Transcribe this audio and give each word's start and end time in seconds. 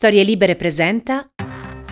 Storie 0.00 0.22
Libere 0.22 0.56
presenta 0.56 1.28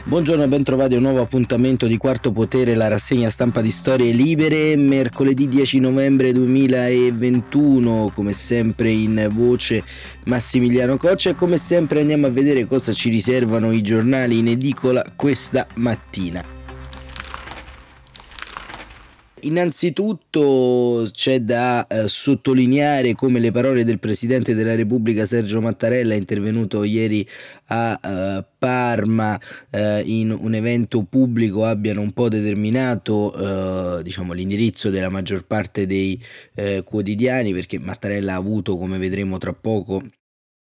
Buongiorno 0.04 0.44
e 0.44 0.48
ben 0.48 0.62
trovati 0.62 0.94
a 0.94 0.96
un 0.96 1.02
nuovo 1.02 1.20
appuntamento 1.20 1.86
di 1.86 1.98
Quarto 1.98 2.32
Potere, 2.32 2.74
la 2.74 2.88
rassegna 2.88 3.28
stampa 3.28 3.60
di 3.60 3.70
Storie 3.70 4.12
Libere, 4.12 4.77
mercoledì 4.77 5.46
10 5.46 5.81
novembre 5.81 6.33
2021, 6.33 8.13
come 8.15 8.33
sempre 8.33 8.89
in 8.89 9.29
voce 9.31 9.85
Massimiliano 10.25 10.97
Coccia 10.97 11.29
e 11.29 11.35
come 11.35 11.59
sempre 11.59 12.01
andiamo 12.01 12.29
a 12.29 12.31
vedere 12.31 12.65
cosa 12.65 12.95
ci 12.95 13.11
riservano 13.11 13.73
i 13.73 13.83
giornali 13.83 14.38
in 14.38 14.49
edicola 14.49 15.04
questa 15.15 15.67
mattina. 15.75 16.57
Innanzitutto 19.43 21.09
c'è 21.12 21.41
da 21.41 21.87
eh, 21.87 22.09
sottolineare 22.09 23.14
come 23.14 23.38
le 23.38 23.52
parole 23.52 23.84
del 23.84 24.00
Presidente 24.00 24.55
della 24.55 24.75
Repubblica 24.75 25.27
Sergio 25.27 25.61
Mattarella, 25.61 26.14
intervenuto 26.14 26.82
ieri 26.82 27.27
a 27.66 28.01
eh, 28.02 28.45
Parma 28.59 29.41
eh, 29.70 30.02
in 30.05 30.30
un 30.30 30.55
evento 30.55 31.05
pubblico, 31.05 31.65
abbiano 31.65 32.01
un 32.01 32.12
po' 32.12 32.29
determinato 32.29 33.98
eh, 33.98 34.02
diciamo, 34.02 34.32
l'indirizzo 34.32 34.91
della 34.91 35.09
maggior 35.09 35.46
parte 35.46 35.87
dei 35.87 36.20
eh, 36.55 36.82
quotidiani, 36.82 37.52
perché 37.52 37.79
Mattarella 37.79 38.32
ha 38.32 38.37
avuto, 38.37 38.77
come 38.77 38.98
vedremo 38.98 39.38
tra 39.38 39.52
poco, 39.52 40.02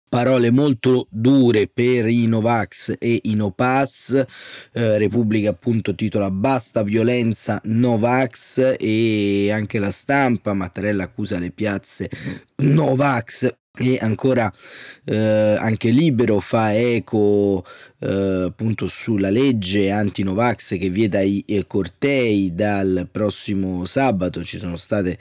parole 0.08 0.50
molto 0.50 1.06
dure 1.10 1.68
per 1.68 2.08
i 2.08 2.26
Novax 2.26 2.94
e 2.98 3.20
i 3.24 3.34
Nopass. 3.34 4.24
Eh, 4.72 4.98
Repubblica 4.98 5.50
appunto 5.50 5.94
titola 5.94 6.30
Basta 6.30 6.82
violenza 6.82 7.60
Novax 7.64 8.76
e 8.78 9.50
anche 9.52 9.78
la 9.78 9.90
stampa, 9.90 10.54
Mattarella 10.54 11.04
accusa 11.04 11.38
le 11.38 11.50
piazze 11.50 12.08
Novax 12.56 13.54
e 13.78 13.98
ancora 14.00 14.52
eh, 15.04 15.56
anche 15.58 15.90
Libero 15.90 16.40
fa 16.40 16.74
eco 16.74 17.64
eh, 18.00 18.44
appunto 18.46 18.88
sulla 18.88 19.30
legge 19.30 19.90
anti-Novax 19.90 20.78
che 20.78 20.90
vieta 20.90 21.20
i 21.20 21.42
eh, 21.46 21.66
cortei 21.66 22.54
dal 22.54 23.08
prossimo 23.10 23.84
sabato. 23.84 24.42
Ci 24.42 24.58
sono 24.58 24.76
state 24.76 25.18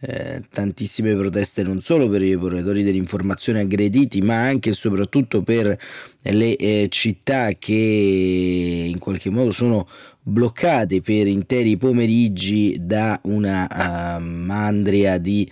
eh, 0.00 0.42
tantissime 0.50 1.14
proteste 1.14 1.62
non 1.62 1.80
solo 1.80 2.08
per 2.08 2.22
i 2.22 2.34
operatori 2.34 2.82
dell'informazione 2.82 3.60
aggrediti 3.60 4.22
ma 4.22 4.36
anche 4.46 4.70
e 4.70 4.72
soprattutto 4.72 5.42
per 5.42 5.78
le 6.22 6.56
eh, 6.56 6.86
città 6.88 7.50
che 7.58 8.86
in 8.88 8.98
qualche 8.98 9.30
modo 9.30 9.50
sono 9.50 9.86
bloccate 10.22 11.00
per 11.00 11.26
interi 11.26 11.76
pomeriggi 11.76 12.76
da 12.80 13.18
una 13.24 14.18
uh, 14.18 14.22
mandria 14.22 15.18
di 15.18 15.48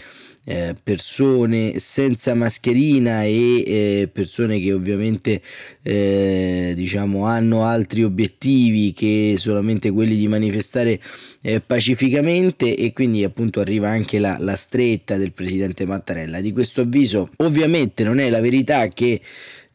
eh, 0.48 0.74
persone 0.82 1.78
senza 1.78 2.32
mascherina 2.32 3.22
e 3.22 3.62
eh, 3.66 4.08
persone 4.10 4.58
che 4.58 4.72
ovviamente 4.72 5.42
eh, 5.82 6.72
diciamo 6.74 7.26
hanno 7.26 7.66
altri 7.66 8.02
obiettivi 8.02 8.94
che 8.94 9.34
solamente 9.36 9.90
quelli 9.90 10.16
di 10.16 10.26
manifestare 10.26 10.98
eh, 11.42 11.60
pacificamente 11.60 12.74
e 12.74 12.94
quindi 12.94 13.24
appunto 13.24 13.60
arriva 13.60 13.90
anche 13.90 14.18
la, 14.18 14.38
la 14.40 14.56
stretta 14.56 15.18
del 15.18 15.32
presidente 15.32 15.84
Mattarella. 15.84 16.40
Di 16.40 16.52
questo 16.52 16.80
avviso 16.80 17.28
ovviamente 17.36 18.02
non 18.02 18.18
è 18.18 18.30
la 18.30 18.40
verità 18.40 18.88
che 18.88 19.20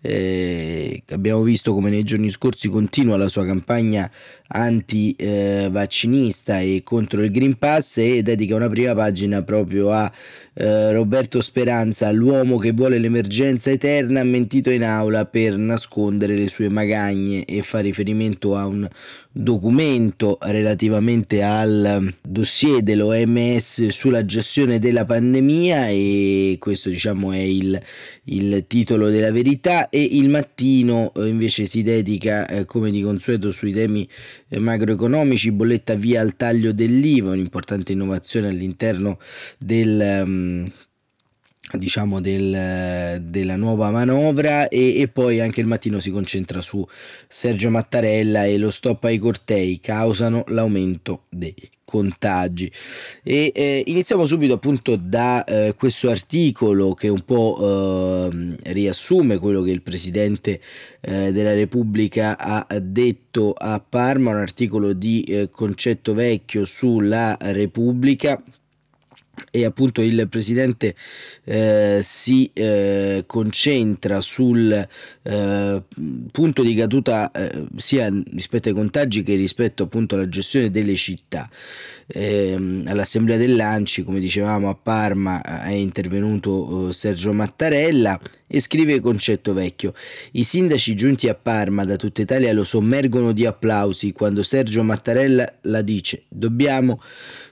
eh, 0.06 1.04
abbiamo 1.12 1.44
visto 1.44 1.74
come 1.74 1.90
nei 1.90 2.04
giorni 2.04 2.30
scorsi 2.30 2.68
continua 2.68 3.16
la 3.16 3.30
sua 3.30 3.46
campagna 3.46 4.12
anti-vaccinista 4.54 6.60
e 6.60 6.82
contro 6.84 7.24
il 7.24 7.32
Green 7.32 7.58
Pass 7.58 7.98
e 7.98 8.22
dedica 8.22 8.56
una 8.56 8.70
prima 8.70 8.94
pagina 8.94 9.42
proprio 9.42 9.90
a 9.92 10.12
eh, 10.56 10.92
Roberto 10.92 11.42
Speranza, 11.42 12.12
l'uomo 12.12 12.58
che 12.58 12.74
vuole 12.74 13.00
l'emergenza 13.00 13.72
eterna, 13.72 14.20
ha 14.20 14.24
mentito 14.24 14.70
in 14.70 14.84
aula 14.84 15.26
per 15.26 15.58
nascondere 15.58 16.38
le 16.38 16.48
sue 16.48 16.70
magagne 16.70 17.44
e 17.46 17.64
fa 17.64 17.80
riferimento 17.80 18.56
a 18.56 18.68
un 18.68 18.88
documento 19.36 20.38
relativamente 20.42 21.42
al 21.42 22.14
dossier 22.22 22.84
dell'OMS 22.84 23.88
sulla 23.88 24.26
gestione 24.26 24.78
della 24.78 25.06
pandemia 25.06 25.88
e 25.88 26.58
questo 26.60 26.90
diciamo 26.90 27.32
è 27.32 27.40
il, 27.40 27.82
il 28.26 28.66
titolo 28.68 29.10
della 29.10 29.32
verità 29.32 29.90
e 29.90 30.04
il 30.04 30.30
mattino 30.30 31.12
eh, 31.16 31.28
invece 31.28 31.66
si 31.66 31.82
dedica 31.82 32.48
eh, 32.48 32.66
come 32.66 32.92
di 32.92 33.02
consueto 33.02 33.52
sui 33.52 33.74
temi 33.74 34.08
macroeconomici, 34.50 35.52
bolletta 35.52 35.96
via 35.96 36.22
al 36.22 36.36
taglio 36.36 36.72
dell'IVA, 36.72 37.32
un'importante 37.32 37.92
innovazione 37.92 38.48
all'interno 38.48 39.20
del... 39.58 40.22
Um, 40.26 40.72
diciamo 41.78 42.20
del, 42.22 43.20
della 43.24 43.56
nuova 43.56 43.90
manovra 43.90 44.68
e, 44.68 45.00
e, 45.00 45.08
poi 45.08 45.40
anche 45.40 45.62
il 45.62 45.66
mattino 45.66 46.00
si 46.00 46.12
concentra 46.12 46.62
su 46.62 46.86
Sergio 47.28 47.70
Mattarella 47.70 48.46
e 48.46 48.58
lo 48.58 48.70
stop 48.70 49.06
ai 49.06 49.18
cortei 49.18 49.80
causano 49.80 50.44
l'aumento 50.48 51.24
dei 51.30 51.56
contagi. 51.94 52.72
E 53.22 53.52
eh, 53.54 53.84
iniziamo 53.86 54.26
subito 54.26 54.56
appunto 54.56 54.96
da 54.96 55.44
eh, 55.44 55.76
questo 55.78 56.10
articolo 56.10 56.96
che 56.96 57.08
un 57.08 57.22
po' 57.22 58.30
eh, 58.32 58.56
riassume 58.74 59.38
quello 59.38 59.62
che 59.62 59.70
il 59.70 59.84
presidente 59.84 60.60
eh, 61.02 61.32
della 61.32 61.54
Repubblica 61.54 62.36
ha 62.40 62.66
detto 62.80 63.54
a 63.56 63.80
Parma 63.80 64.32
un 64.32 64.38
articolo 64.38 64.94
di 64.94 65.22
eh, 65.22 65.50
concetto 65.52 66.16
vecchio 66.16 66.66
sulla 66.66 67.38
Repubblica 67.40 68.42
e 69.50 69.66
appunto 69.66 70.02
il 70.02 70.28
presidente 70.30 70.96
eh, 71.44 72.02
si 72.04 72.50
eh, 72.54 73.24
concentra 73.26 74.22
sul 74.22 74.88
eh, 75.24 75.84
punto 76.32 76.64
di 76.64 76.76
caduta 76.76 77.32
eh, 77.32 77.66
sia 77.78 78.12
rispetto 78.32 78.70
ai 78.70 78.76
contagi 78.76 79.24
che 79.24 79.36
rispetto 79.36 79.84
appunto 79.84 80.16
alla 80.16 80.30
gestione 80.30 80.70
delle 80.70 80.96
città. 80.96 81.50
Ehm, 82.08 82.84
all'assemblea 82.88 83.38
dell'Anci, 83.38 84.04
come 84.04 84.20
dicevamo 84.20 84.70
a 84.70 84.76
Parma, 84.76 85.42
è 85.42 85.72
intervenuto 85.72 86.90
eh, 86.90 86.94
Sergio 86.94 87.34
Mattarella 87.34 88.20
e 88.46 88.60
scrive 88.60 89.00
concetto 89.00 89.54
vecchio. 89.54 89.96
I 90.34 90.44
sindaci 90.44 90.96
giunti 90.96 91.28
a 91.28 91.34
Parma 91.34 91.86
da 91.86 91.96
tutta 91.96 92.22
Italia 92.22 92.54
lo 92.54 92.64
sommergono 92.64 93.32
di 93.32 93.48
applausi 93.48 94.12
quando 94.12 94.44
Sergio 94.44 94.84
Mattarella 94.84 95.52
la 95.62 95.82
dice 95.82 96.26
dobbiamo 96.28 97.02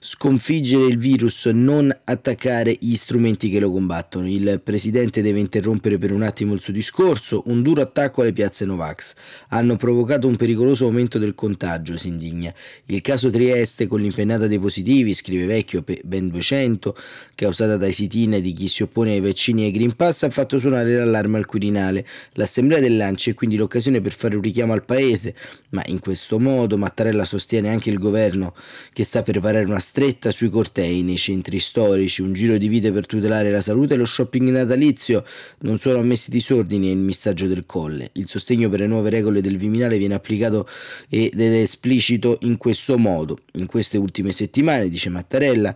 sconfiggere 0.03 0.87
il 0.87 0.97
virus, 0.97 1.45
non 1.45 1.95
attaccare 2.05 2.75
gli 2.79 2.95
strumenti 2.95 3.51
che 3.51 3.59
lo 3.59 3.71
combattono. 3.71 4.27
Il 4.27 4.59
presidente 4.63 5.21
deve 5.21 5.39
interrompere 5.39 5.99
per 5.99 6.11
un 6.11 6.23
attimo 6.23 6.55
il 6.55 6.59
suo 6.59 6.73
discorso, 6.73 7.43
un 7.45 7.61
duro 7.61 7.81
attacco 7.81 8.21
alle 8.21 8.33
piazze 8.33 8.65
Novax. 8.65 9.13
Hanno 9.49 9.75
provocato 9.75 10.27
un 10.27 10.37
pericoloso 10.37 10.85
aumento 10.85 11.19
del 11.19 11.35
contagio, 11.35 11.99
si 11.99 12.07
indigna. 12.07 12.51
Il 12.85 13.01
caso 13.01 13.29
Trieste 13.29 13.85
con 13.85 14.01
l'impennata 14.01 14.47
dei 14.47 14.57
positivi, 14.57 15.13
scrive 15.13 15.45
Vecchio, 15.45 15.83
ben 16.03 16.29
200, 16.29 16.97
causata 17.35 17.77
dai 17.77 17.93
sit-in 17.93 18.39
di 18.41 18.53
chi 18.53 18.69
si 18.69 18.81
oppone 18.81 19.11
ai 19.11 19.21
vaccini 19.21 19.61
e 19.61 19.65
ai 19.65 19.71
Green 19.71 19.95
Pass, 19.95 20.23
ha 20.23 20.31
fatto 20.31 20.57
suonare 20.57 20.95
l'allarme 20.95 21.37
al 21.37 21.45
Quirinale. 21.45 22.07
L'assemblea 22.33 22.79
del 22.79 22.97
Lanci 22.97 23.29
è 23.29 23.33
quindi 23.35 23.55
l'occasione 23.55 24.01
per 24.01 24.13
fare 24.13 24.35
un 24.35 24.41
richiamo 24.41 24.73
al 24.73 24.83
paese, 24.83 25.35
ma 25.69 25.83
in 25.85 25.99
questo 25.99 26.39
modo 26.39 26.75
Mattarella 26.75 27.23
sostiene 27.23 27.69
anche 27.69 27.91
il 27.91 27.99
governo 27.99 28.55
che 28.93 29.03
sta 29.03 29.21
per 29.21 29.39
varare 29.39 29.65
una 29.65 29.79
stretta 29.91 30.31
sui 30.31 30.49
cortei 30.49 31.01
nei 31.01 31.17
centri 31.17 31.59
storici, 31.59 32.21
un 32.21 32.31
giro 32.31 32.57
di 32.57 32.69
vite 32.69 32.93
per 32.93 33.05
tutelare 33.05 33.51
la 33.51 33.61
salute 33.61 33.95
e 33.95 33.97
lo 33.97 34.05
shopping 34.05 34.47
natalizio. 34.47 35.25
Non 35.63 35.79
sono 35.79 35.99
ammessi 35.99 36.31
disordini 36.31 36.87
è 36.87 36.91
il 36.91 36.97
messaggio 36.97 37.45
del 37.45 37.65
Colle. 37.65 38.11
Il 38.13 38.25
sostegno 38.29 38.69
per 38.69 38.79
le 38.79 38.87
nuove 38.87 39.09
regole 39.09 39.41
del 39.41 39.57
Viminale 39.57 39.97
viene 39.97 40.13
applicato 40.13 40.65
ed 41.09 41.37
è 41.37 41.59
esplicito 41.59 42.37
in 42.43 42.55
questo 42.55 42.97
modo. 42.97 43.39
In 43.55 43.65
queste 43.65 43.97
ultime 43.97 44.31
settimane, 44.31 44.87
dice 44.87 45.09
Mattarella, 45.09 45.75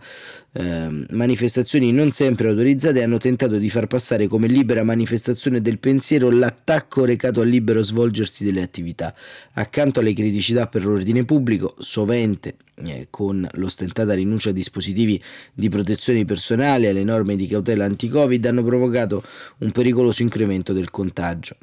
eh, 0.52 1.04
manifestazioni 1.10 1.92
non 1.92 2.10
sempre 2.10 2.48
autorizzate 2.48 3.02
hanno 3.02 3.18
tentato 3.18 3.58
di 3.58 3.68
far 3.68 3.86
passare 3.86 4.28
come 4.28 4.46
libera 4.46 4.82
manifestazione 4.82 5.60
del 5.60 5.78
pensiero 5.78 6.30
l'attacco 6.30 7.04
recato 7.04 7.42
al 7.42 7.48
libero 7.48 7.82
svolgersi 7.82 8.46
delle 8.46 8.62
attività. 8.62 9.14
Accanto 9.52 10.00
alle 10.00 10.14
criticità 10.14 10.68
per 10.68 10.86
l'ordine 10.86 11.26
pubblico, 11.26 11.74
sovente 11.80 12.56
eh, 12.84 13.08
con 13.10 13.46
l'ostentata 13.52 14.14
rinuncia 14.14 14.50
a 14.50 14.52
dispositivi 14.52 15.22
di 15.52 15.68
protezione 15.68 16.24
personale 16.24 16.86
e 16.86 16.88
alle 16.90 17.04
norme 17.04 17.36
di 17.36 17.46
cautela 17.46 17.84
anti-Covid, 17.84 18.44
hanno 18.46 18.64
provocato 18.64 19.22
un 19.58 19.70
pericoloso 19.70 20.22
incremento 20.22 20.72
del 20.72 20.90
contagio. 20.90 21.56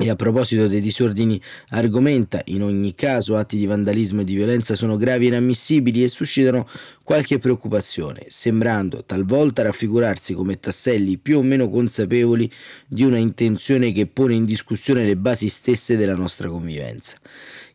E 0.00 0.10
a 0.10 0.14
proposito 0.14 0.68
dei 0.68 0.80
disordini, 0.80 1.42
argomenta 1.70 2.40
in 2.44 2.62
ogni 2.62 2.94
caso 2.94 3.34
atti 3.34 3.56
di 3.56 3.66
vandalismo 3.66 4.20
e 4.20 4.24
di 4.24 4.36
violenza 4.36 4.76
sono 4.76 4.96
gravi 4.96 5.24
e 5.24 5.28
inammissibili 5.28 6.04
e 6.04 6.08
suscitano 6.08 6.68
qualche 7.02 7.38
preoccupazione, 7.38 8.26
sembrando 8.28 9.02
talvolta 9.04 9.62
raffigurarsi 9.62 10.34
come 10.34 10.60
tasselli 10.60 11.18
più 11.18 11.38
o 11.38 11.42
meno 11.42 11.68
consapevoli 11.68 12.48
di 12.86 13.02
una 13.02 13.16
intenzione 13.16 13.90
che 13.90 14.06
pone 14.06 14.34
in 14.34 14.44
discussione 14.44 15.04
le 15.04 15.16
basi 15.16 15.48
stesse 15.48 15.96
della 15.96 16.14
nostra 16.14 16.48
convivenza. 16.48 17.18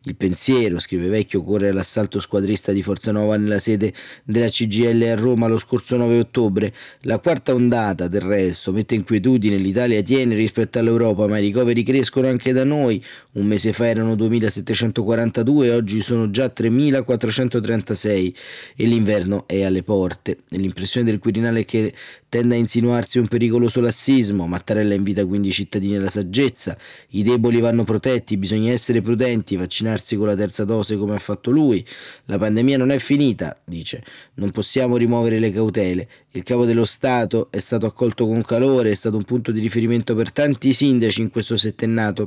Il 0.06 0.16
pensiero, 0.16 0.78
scrive 0.80 1.08
Vecchio, 1.08 1.42
corre 1.42 1.70
all'assalto 1.70 2.20
squadrista 2.20 2.72
di 2.72 2.82
Forza 2.82 3.10
Nuova 3.10 3.38
nella 3.38 3.58
sede 3.58 3.94
della 4.22 4.48
CGL 4.48 5.00
a 5.00 5.14
Roma 5.14 5.46
lo 5.46 5.56
scorso 5.56 5.96
9 5.96 6.18
ottobre. 6.18 6.74
La 7.02 7.18
quarta 7.20 7.54
ondata, 7.54 8.06
del 8.06 8.20
resto, 8.20 8.70
mette 8.70 8.94
inquietudine, 8.94 9.56
l'Italia 9.56 10.02
tiene 10.02 10.34
rispetto 10.34 10.78
all'Europa, 10.78 11.26
ma 11.26 11.38
i 11.38 11.40
ricoveri 11.40 11.82
crescono 11.82 12.28
anche 12.28 12.52
da 12.52 12.64
noi. 12.64 13.02
Un 13.32 13.46
mese 13.46 13.72
fa 13.72 13.86
erano 13.86 14.14
2742, 14.14 15.70
oggi 15.70 16.02
sono 16.02 16.30
già 16.30 16.50
3436 16.50 18.36
e 18.76 18.84
l'inverno 18.84 19.44
è 19.46 19.62
alle 19.62 19.82
porte. 19.82 20.40
L'impressione 20.50 21.06
del 21.06 21.18
Quirinale 21.18 21.60
è 21.60 21.64
che 21.64 21.94
tende 22.34 22.56
a 22.56 22.58
insinuarsi 22.58 23.20
un 23.20 23.28
pericoloso 23.28 23.80
lassismo. 23.80 24.48
Mattarella 24.48 24.94
invita 24.94 25.24
quindi 25.24 25.48
i 25.48 25.52
cittadini 25.52 25.94
alla 25.94 26.08
saggezza. 26.08 26.76
I 27.10 27.22
deboli 27.22 27.60
vanno 27.60 27.84
protetti, 27.84 28.36
bisogna 28.36 28.72
essere 28.72 29.00
prudenti, 29.02 29.54
vaccinarsi 29.54 30.16
con 30.16 30.26
la 30.26 30.34
terza 30.34 30.64
dose 30.64 30.96
come 30.96 31.14
ha 31.14 31.20
fatto 31.20 31.52
lui. 31.52 31.86
La 32.24 32.36
pandemia 32.36 32.76
non 32.76 32.90
è 32.90 32.98
finita, 32.98 33.56
dice. 33.64 34.02
Non 34.34 34.50
possiamo 34.50 34.96
rimuovere 34.96 35.38
le 35.38 35.52
cautele. 35.52 36.08
Il 36.32 36.42
capo 36.42 36.64
dello 36.64 36.84
Stato 36.84 37.52
è 37.52 37.60
stato 37.60 37.86
accolto 37.86 38.26
con 38.26 38.42
calore, 38.42 38.90
è 38.90 38.94
stato 38.94 39.16
un 39.16 39.22
punto 39.22 39.52
di 39.52 39.60
riferimento 39.60 40.16
per 40.16 40.32
tanti 40.32 40.72
sindaci 40.72 41.20
in 41.20 41.30
questo 41.30 41.56
settennato. 41.56 42.26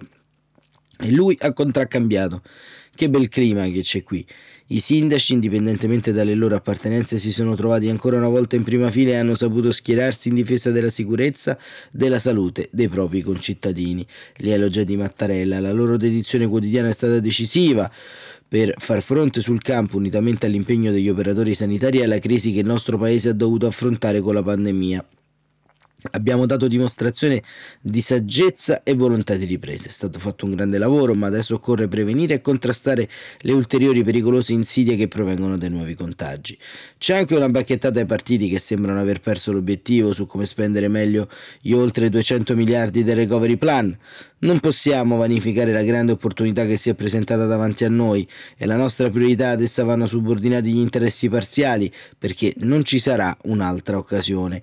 E 1.00 1.12
lui 1.12 1.36
ha 1.42 1.52
contraccambiato. 1.52 2.44
Che 2.96 3.10
bel 3.10 3.28
clima 3.28 3.68
che 3.68 3.82
c'è 3.82 4.04
qui. 4.04 4.26
I 4.70 4.82
sindaci, 4.82 5.32
indipendentemente 5.32 6.12
dalle 6.12 6.36
loro 6.36 6.56
appartenenze, 6.56 7.20
si 7.20 7.32
sono 7.32 7.56
trovati 7.56 7.88
ancora 7.88 8.18
una 8.18 8.28
volta 8.28 8.58
in 8.58 8.64
prima 8.64 8.92
fila 8.92 9.12
e 9.12 9.16
hanno 9.16 9.34
saputo 9.34 9.72
schierarsi 9.72 10.28
in 10.28 10.36
difesa 10.36 10.72
della 10.72 10.90
sicurezza, 10.90 11.58
della 11.90 12.20
salute 12.20 12.68
dei 12.74 12.90
propri 12.90 13.22
concittadini. 13.22 14.06
Gli 14.36 14.50
elogi 14.50 14.84
di 14.84 14.98
Mattarella, 14.98 15.62
la 15.62 15.72
loro 15.72 15.96
dedizione 15.96 16.48
quotidiana 16.48 16.90
è 16.90 16.94
stata 16.94 17.22
decisiva 17.22 17.90
per 18.46 18.74
far 18.78 19.02
fronte 19.02 19.40
sul 19.40 19.62
campo, 19.62 19.96
unitamente 19.96 20.48
all'impegno 20.48 20.92
degli 20.92 21.08
operatori 21.08 21.54
sanitari, 21.54 22.04
alla 22.04 22.20
crisi 22.20 22.52
che 22.52 22.60
il 22.60 22.66
nostro 22.66 22.98
Paese 22.98 23.30
ha 23.30 23.34
dovuto 23.34 23.68
affrontare 23.68 24.20
con 24.20 24.34
la 24.34 24.44
pandemia. 24.44 25.06
Abbiamo 26.12 26.46
dato 26.46 26.68
dimostrazione 26.68 27.42
di 27.82 28.02
saggezza 28.02 28.84
e 28.84 28.94
volontà 28.94 29.36
di 29.36 29.46
ripresa. 29.46 29.88
È 29.88 29.92
stato 29.92 30.20
fatto 30.20 30.46
un 30.46 30.56
grande 30.56 30.78
lavoro, 30.78 31.14
ma 31.14 31.28
adesso 31.28 31.56
occorre 31.56 31.88
prevenire 31.88 32.36
e 32.36 32.42
contrastare 32.42 33.08
le 33.40 33.52
ulteriori 33.52 34.04
pericolose 34.04 34.54
insidie 34.54 34.96
che 34.96 35.08
provengono 35.08 35.58
dai 35.58 35.70
nuovi 35.70 35.96
contagi. 35.96 36.58
C'è 36.98 37.16
anche 37.16 37.36
una 37.36 37.50
bacchettata 37.50 38.00
ai 38.00 38.06
partiti 38.06 38.50
che 38.50 38.60
sembrano 38.60 39.00
aver 39.00 39.20
perso 39.20 39.52
l'obiettivo 39.52 40.14
su 40.14 40.26
come 40.26 40.46
spendere 40.46 40.88
meglio 40.88 41.30
gli 41.62 41.72
oltre 41.72 42.10
200 42.10 42.56
miliardi 42.56 43.04
del 43.04 43.16
recovery 43.16 43.58
plan. 43.58 43.98
Non 44.40 44.60
possiamo 44.60 45.18
vanificare 45.18 45.72
la 45.72 45.82
grande 45.82 46.12
opportunità 46.12 46.66
che 46.68 46.78
si 46.78 46.92
è 46.92 46.94
presentata 46.94 47.48
davanti 47.48 47.86
a 47.86 47.90
noi 47.90 48.28
e 48.56 48.68
la 48.68 48.76
nostra 48.76 49.10
priorità 49.10 49.50
ad 49.50 49.62
essa 49.62 49.84
vanno 49.84 50.06
subordinati 50.06 50.70
gli 50.70 50.78
interessi 50.78 51.28
parziali 51.28 51.92
perché 52.16 52.54
non 52.58 52.84
ci 52.84 53.00
sarà 53.00 53.36
un'altra 53.46 53.98
occasione. 53.98 54.62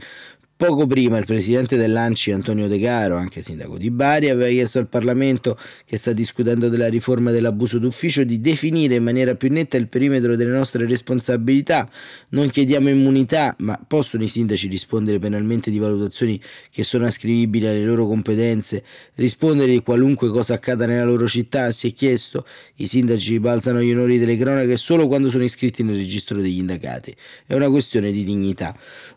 Poco 0.57 0.87
prima 0.87 1.19
il 1.19 1.25
presidente 1.25 1.77
dell'Anci, 1.77 2.31
Antonio 2.31 2.69
De 2.69 2.79
Caro, 2.79 3.17
anche 3.17 3.43
sindaco 3.43 3.77
di 3.77 3.91
Bari, 3.91 4.29
aveva 4.29 4.49
chiesto 4.49 4.79
al 4.79 4.87
Parlamento, 4.87 5.59
che 5.85 5.97
sta 5.97 6.13
discutendo 6.13 6.69
della 6.69 6.87
riforma 6.87 7.33
dell'abuso 7.33 7.79
d'ufficio, 7.79 8.23
di 8.23 8.41
definire 8.41 8.95
in 8.95 9.03
maniera 9.03 9.35
più 9.35 9.51
netta 9.51 9.77
il 9.77 9.89
perimetro 9.89 10.37
delle 10.37 10.53
nostre 10.53 10.87
responsabilità. 10.87 11.91
Non 12.29 12.51
chiediamo 12.51 12.89
immunità, 12.89 13.57
ma 13.59 13.77
possono 13.85 14.23
i 14.23 14.29
sindaci 14.29 14.69
rispondere 14.69 15.19
penalmente 15.19 15.73
di 15.73 15.81
valutazioni 15.81 16.41
che 16.71 16.85
sono 16.85 17.07
ascrivibili 17.07 17.67
alle 17.67 17.83
loro 17.83 18.07
competenze? 18.07 18.85
Rispondere 19.17 19.73
di 19.73 19.83
qualunque 19.83 20.31
cosa 20.31 20.55
accada 20.55 20.87
nella 20.87 21.05
loro 21.05 21.27
città? 21.27 21.73
Si 21.73 21.89
è 21.89 21.93
chiesto. 21.93 22.47
I 22.77 22.87
sindaci 22.87 23.41
balzano 23.41 23.83
gli 23.83 23.91
onori 23.91 24.19
delle 24.19 24.37
cronache 24.37 24.77
solo 24.77 25.09
quando 25.09 25.31
sono 25.31 25.43
iscritti 25.43 25.83
nel 25.83 25.97
registro 25.97 26.41
degli 26.41 26.59
indagati. 26.59 27.13
È 27.45 27.55
una 27.55 27.69
questione 27.69 28.13
di 28.13 28.23
dignità. 28.23 28.73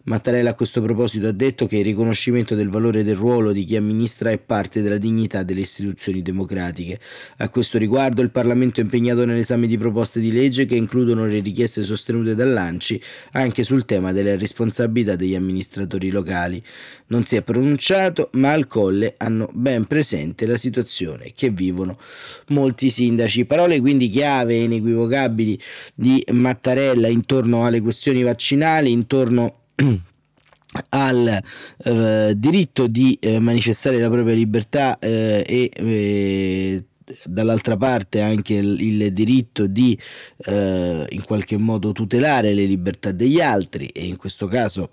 Mattarella 0.06 0.50
a 0.50 0.54
questo 0.56 0.81
proposito 0.81 1.25
ha 1.28 1.32
detto 1.32 1.68
che 1.68 1.78
il 1.78 1.84
riconoscimento 1.84 2.56
del 2.56 2.70
valore 2.70 3.04
del 3.04 3.16
ruolo 3.16 3.52
di 3.52 3.64
chi 3.64 3.76
amministra 3.76 4.32
è 4.32 4.38
parte 4.38 4.82
della 4.82 4.98
dignità 4.98 5.44
delle 5.44 5.62
istituzioni 5.62 6.22
democratiche. 6.22 7.00
A 7.38 7.50
questo 7.50 7.78
riguardo 7.78 8.22
il 8.22 8.30
Parlamento 8.30 8.80
è 8.80 8.84
impegnato 8.84 9.26
nell'esame 9.26 9.68
di 9.68 9.78
proposte 9.78 10.20
di 10.20 10.32
legge 10.32 10.66
che 10.66 10.76
includono 10.76 11.26
le 11.26 11.40
richieste 11.40 11.84
sostenute 11.84 12.36
dall'ANCI 12.36 13.02
anche 13.34 13.64
sul 13.64 13.86
tema 13.86 14.12
delle 14.12 14.38
responsabilità 14.38 15.16
degli 15.16 15.36
amministratori 15.36 16.10
locali. 16.10 16.62
Non 17.08 17.24
si 17.26 17.36
è 17.36 17.42
pronunciato, 17.42 18.30
ma 18.34 18.52
al 18.52 18.68
Colle 18.68 19.16
hanno 19.18 19.50
ben 19.54 19.86
presente 19.86 20.46
la 20.46 20.58
situazione 20.58 21.32
che 21.36 21.50
vivono 21.50 21.98
molti 22.48 22.90
sindaci. 22.90 23.46
Parole 23.46 23.80
quindi 23.80 24.10
chiave 24.10 24.56
e 24.56 24.64
inequivocabili 24.64 25.60
di 25.94 26.24
Mattarella 26.32 27.08
intorno 27.08 27.66
alle 27.66 27.82
questioni 27.82 28.24
vaccinali, 28.24 28.92
intorno 28.92 29.62
al 30.90 31.42
eh, 31.84 32.34
diritto 32.36 32.88
di 32.88 33.18
eh, 33.20 33.40
manifestare 33.40 34.00
la 34.00 34.10
propria 34.10 34.36
libertà 34.36 35.00
eh, 35.00 35.44
e 35.48 35.72
eh, 35.74 36.84
dall'altra 37.24 37.78
parte 37.78 38.22
anche 38.22 38.56
il, 38.56 38.82
il 38.82 39.14
diritto 39.14 39.68
di 39.68 39.98
eh, 40.46 41.06
in 41.10 41.24
qualche 41.24 41.58
modo 41.58 41.92
tutelare 41.92 42.54
le 42.54 42.66
libertà 42.66 43.12
degli 43.12 43.40
altri 43.40 43.88
e 43.88 44.06
in 44.06 44.18
questo 44.18 44.48
caso 44.48 44.90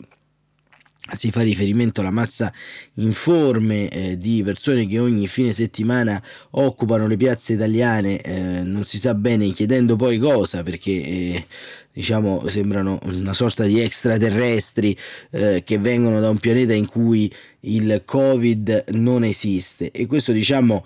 si 1.13 1.31
fa 1.31 1.43
riferimento 1.43 2.01
alla 2.01 2.11
massa 2.11 2.53
informe 2.95 3.89
eh, 3.91 4.19
di 4.19 4.43
persone 4.43 4.87
che 4.87 4.99
ogni 4.99 5.29
fine 5.29 5.53
settimana 5.53 6.23
occupano 6.53 7.07
le 7.07 7.17
piazze 7.17 7.53
italiane, 7.53 8.21
eh, 8.21 8.63
non 8.65 8.85
si 8.85 8.99
sa 8.99 9.15
bene 9.15 9.51
chiedendo 9.51 9.97
poi 9.97 10.19
cosa, 10.19 10.63
perché 10.63 10.91
eh, 10.91 11.47
diciamo 11.93 12.49
sembrano 12.49 12.99
una 13.03 13.35
sorta 13.35 13.65
di 13.65 13.81
extraterrestri 13.81 14.97
eh, 15.31 15.63
che 15.65 15.79
vengono 15.79 16.21
da 16.21 16.31
un 16.31 16.39
pianeta 16.39 16.73
in 16.73 16.87
cui 16.87 17.31
il 17.61 18.03
Covid 18.05 18.85
non 18.93 19.25
esiste. 19.25 19.91
E 19.91 20.07
questo 20.07 20.33
diciamo 20.33 20.85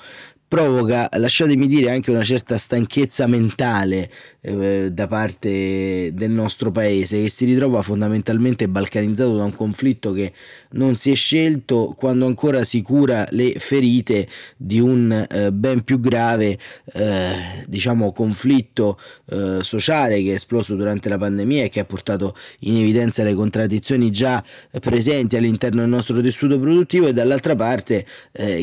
provoca, 0.49 1.11
lasciatemi 1.13 1.67
dire, 1.67 1.91
anche 1.91 2.11
una 2.11 2.25
certa 2.25 2.57
stanchezza 2.57 3.27
mentale 3.27 4.11
eh, 4.49 4.91
da 4.93 5.07
parte 5.07 6.11
del 6.15 6.31
nostro 6.31 6.71
paese 6.71 7.23
che 7.23 7.29
si 7.29 7.45
ritrova 7.45 7.83
fondamentalmente 7.83 8.67
balcanizzato 8.67 9.37
da 9.37 9.45
un 9.45 9.55
conflitto 9.55 10.13
che 10.13 10.33
non 10.71 10.97
si 10.97 11.11
è 11.11 11.15
scelto 11.15 11.95
quando 11.97 12.25
ancora 12.27 12.65
si 12.65 12.81
cura 12.81 13.27
le 13.31 13.57
ferite 13.59 14.27
di 14.57 14.81
un 14.81 15.27
eh, 15.31 15.53
ben 15.53 15.83
più 15.85 16.01
grave 16.01 16.59
eh, 16.95 17.33
diciamo 17.67 18.13
conflitto 18.13 18.99
eh, 19.27 19.59
sociale 19.61 20.23
che 20.23 20.33
è 20.33 20.35
esploso 20.35 20.75
durante 20.77 21.11
la 21.11 21.19
pandemia 21.19 21.65
e 21.65 21.69
che 21.69 21.81
ha 21.81 21.85
portato 21.85 22.35
in 22.61 22.77
evidenza 22.77 23.23
le 23.23 23.35
contraddizioni 23.35 24.11
già 24.11 24.43
presenti 24.81 25.37
all'interno 25.37 25.81
del 25.81 25.91
nostro 25.91 26.21
tessuto 26.23 26.59
produttivo 26.59 27.07
e 27.07 27.13
dall'altra 27.13 27.55
parte 27.55 28.07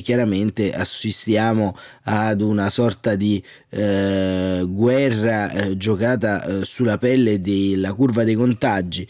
chiaramente 0.02 0.74
assistiamo 0.74 1.78
ad 2.04 2.42
una 2.42 2.70
sorta 2.70 3.16
di 3.16 3.44
eh, 3.70 4.64
guerra 4.66 5.74
giocata 5.78 6.44
eh, 6.44 6.66
sulla 6.66 6.98
pelle 6.98 7.42
della 7.42 7.94
curva 7.94 8.24
dei 8.24 8.36
contagi. 8.36 9.08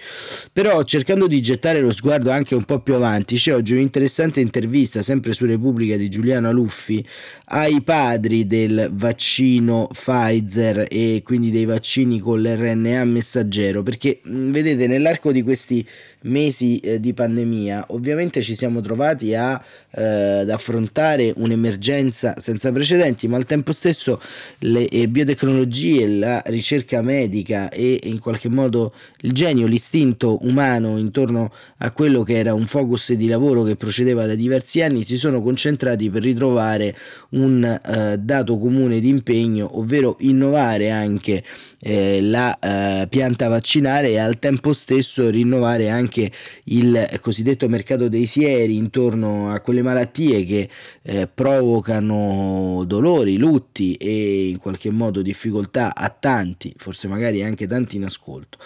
Però 0.52 0.84
cercando 0.84 1.28
di 1.28 1.42
gettare 1.42 1.82
lo 1.82 1.92
sguardo 1.92 2.32
anche 2.32 2.56
un 2.56 2.64
po' 2.64 2.80
più 2.80 2.94
avanti, 2.96 3.36
c'è 3.38 3.54
oggi 3.54 3.74
un'interessante 3.74 4.40
intervista, 4.40 5.02
sempre 5.02 5.34
su 5.34 5.46
Repubblica 5.46 5.96
di 5.96 6.10
Giuliano 6.10 6.52
Luffi, 6.52 7.06
ai 7.46 7.82
padri 7.82 8.48
del 8.48 8.90
vaccino 8.94 9.88
Pfizer 9.92 10.88
e 10.90 11.22
quindi 11.24 11.52
dei 11.52 11.66
vaccini 11.66 12.20
con 12.20 12.42
l'RNA 12.42 13.04
messaggero, 13.06 13.84
perché 13.84 14.20
vedete 14.24 14.88
nell'arco 14.88 15.32
di 15.32 15.42
questi 15.42 15.86
mesi 16.26 16.80
eh, 16.80 17.00
di 17.00 17.14
pandemia 17.14 17.86
ovviamente 17.90 18.42
ci 18.42 18.56
siamo 18.56 18.82
trovati 18.82 19.36
a, 19.36 19.62
eh, 19.92 20.04
ad 20.42 20.50
affrontare 20.50 21.34
un'emergenza 21.36 22.36
senza 22.38 22.72
precedenti, 22.72 23.28
ma 23.28 23.38
al 23.38 23.46
tempo 23.46 23.72
stesso 23.72 24.22
le 24.60 24.88
eh, 24.88 25.08
biotecnologie, 25.08 26.08
la 26.08 26.44
ricerca 26.46 27.02
medica 27.02 27.70
e 27.70 28.00
in 28.04 28.20
qualche 28.20 28.50
modo 28.50 28.94
il 29.22 29.32
genio, 29.32 29.68
l'istinto 29.68 30.40
umano 30.46 30.98
intorno 30.98 31.52
a 31.78 31.92
quello 31.92 32.24
che 32.24 32.38
era 32.38 32.54
un 32.54 32.66
focus 32.66 33.14
di 33.14 33.28
lavoro 33.28 33.64
che 33.64 33.76
procedeva 33.76 34.26
da 34.26 34.36
diversi 34.36 34.82
anni 34.82 35.04
si 35.04 35.18
sono 35.18 35.42
concentrati 35.42 36.10
per 36.10 36.22
ritrovare 36.22 36.96
un 37.32 37.64
eh, 37.64 38.18
dato 38.20 38.58
comune 38.58 39.00
di 39.00 39.10
impegno, 39.10 39.80
ovvero 39.80 40.18
innovare 40.20 40.92
anche 40.92 41.44
eh, 41.80 42.22
la 42.22 42.58
eh, 42.60 43.08
pianta 43.08 43.48
vaccinale 43.48 44.10
e 44.10 44.20
al 44.20 44.40
tempo 44.40 44.74
stesso 44.74 45.30
rinnovare 45.30 45.90
anche 45.90 46.32
il 46.66 47.20
cosiddetto 47.22 47.68
mercato 47.68 48.08
dei 48.08 48.26
sieri 48.26 48.76
intorno 48.76 49.52
a 49.52 49.60
quelle 49.60 49.82
malattie 49.82 50.46
che 50.46 50.70
eh, 51.02 51.28
provocano 51.28 52.84
dolori, 52.86 53.38
lutti 53.38 53.94
e 53.96 54.50
in 54.50 54.58
qualche 54.58 54.92
modo 54.92 55.22
difficoltà 55.22 55.96
a 55.96 56.10
tanti 56.10 56.34
tanti, 56.36 56.74
forse 56.76 57.08
magari 57.08 57.44
anche 57.44 57.66
tanti 57.66 57.96
in 57.96 58.04
ascolto. 58.04 58.58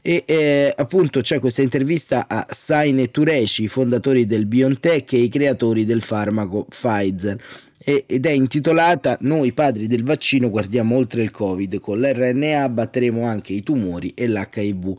E 0.00 0.24
eh, 0.26 0.72
appunto 0.74 1.20
c'è 1.20 1.38
questa 1.38 1.60
intervista 1.60 2.26
a 2.26 2.46
Saine 2.48 3.10
Tureci, 3.10 3.64
i 3.64 3.68
fondatori 3.68 4.24
del 4.24 4.46
BioNTech 4.46 5.12
e 5.12 5.18
i 5.18 5.28
creatori 5.28 5.84
del 5.84 6.00
farmaco 6.00 6.64
Pfizer 6.64 7.38
ed 7.82 8.26
è 8.26 8.30
intitolata 8.30 9.16
Noi 9.22 9.52
padri 9.52 9.86
del 9.86 10.04
vaccino 10.04 10.50
guardiamo 10.50 10.96
oltre 10.96 11.22
il 11.22 11.30
Covid, 11.30 11.78
con 11.78 11.98
l'RNA 11.98 12.68
batteremo 12.68 13.24
anche 13.24 13.52
i 13.52 13.62
tumori 13.62 14.12
e 14.14 14.26
l'HIV. 14.26 14.96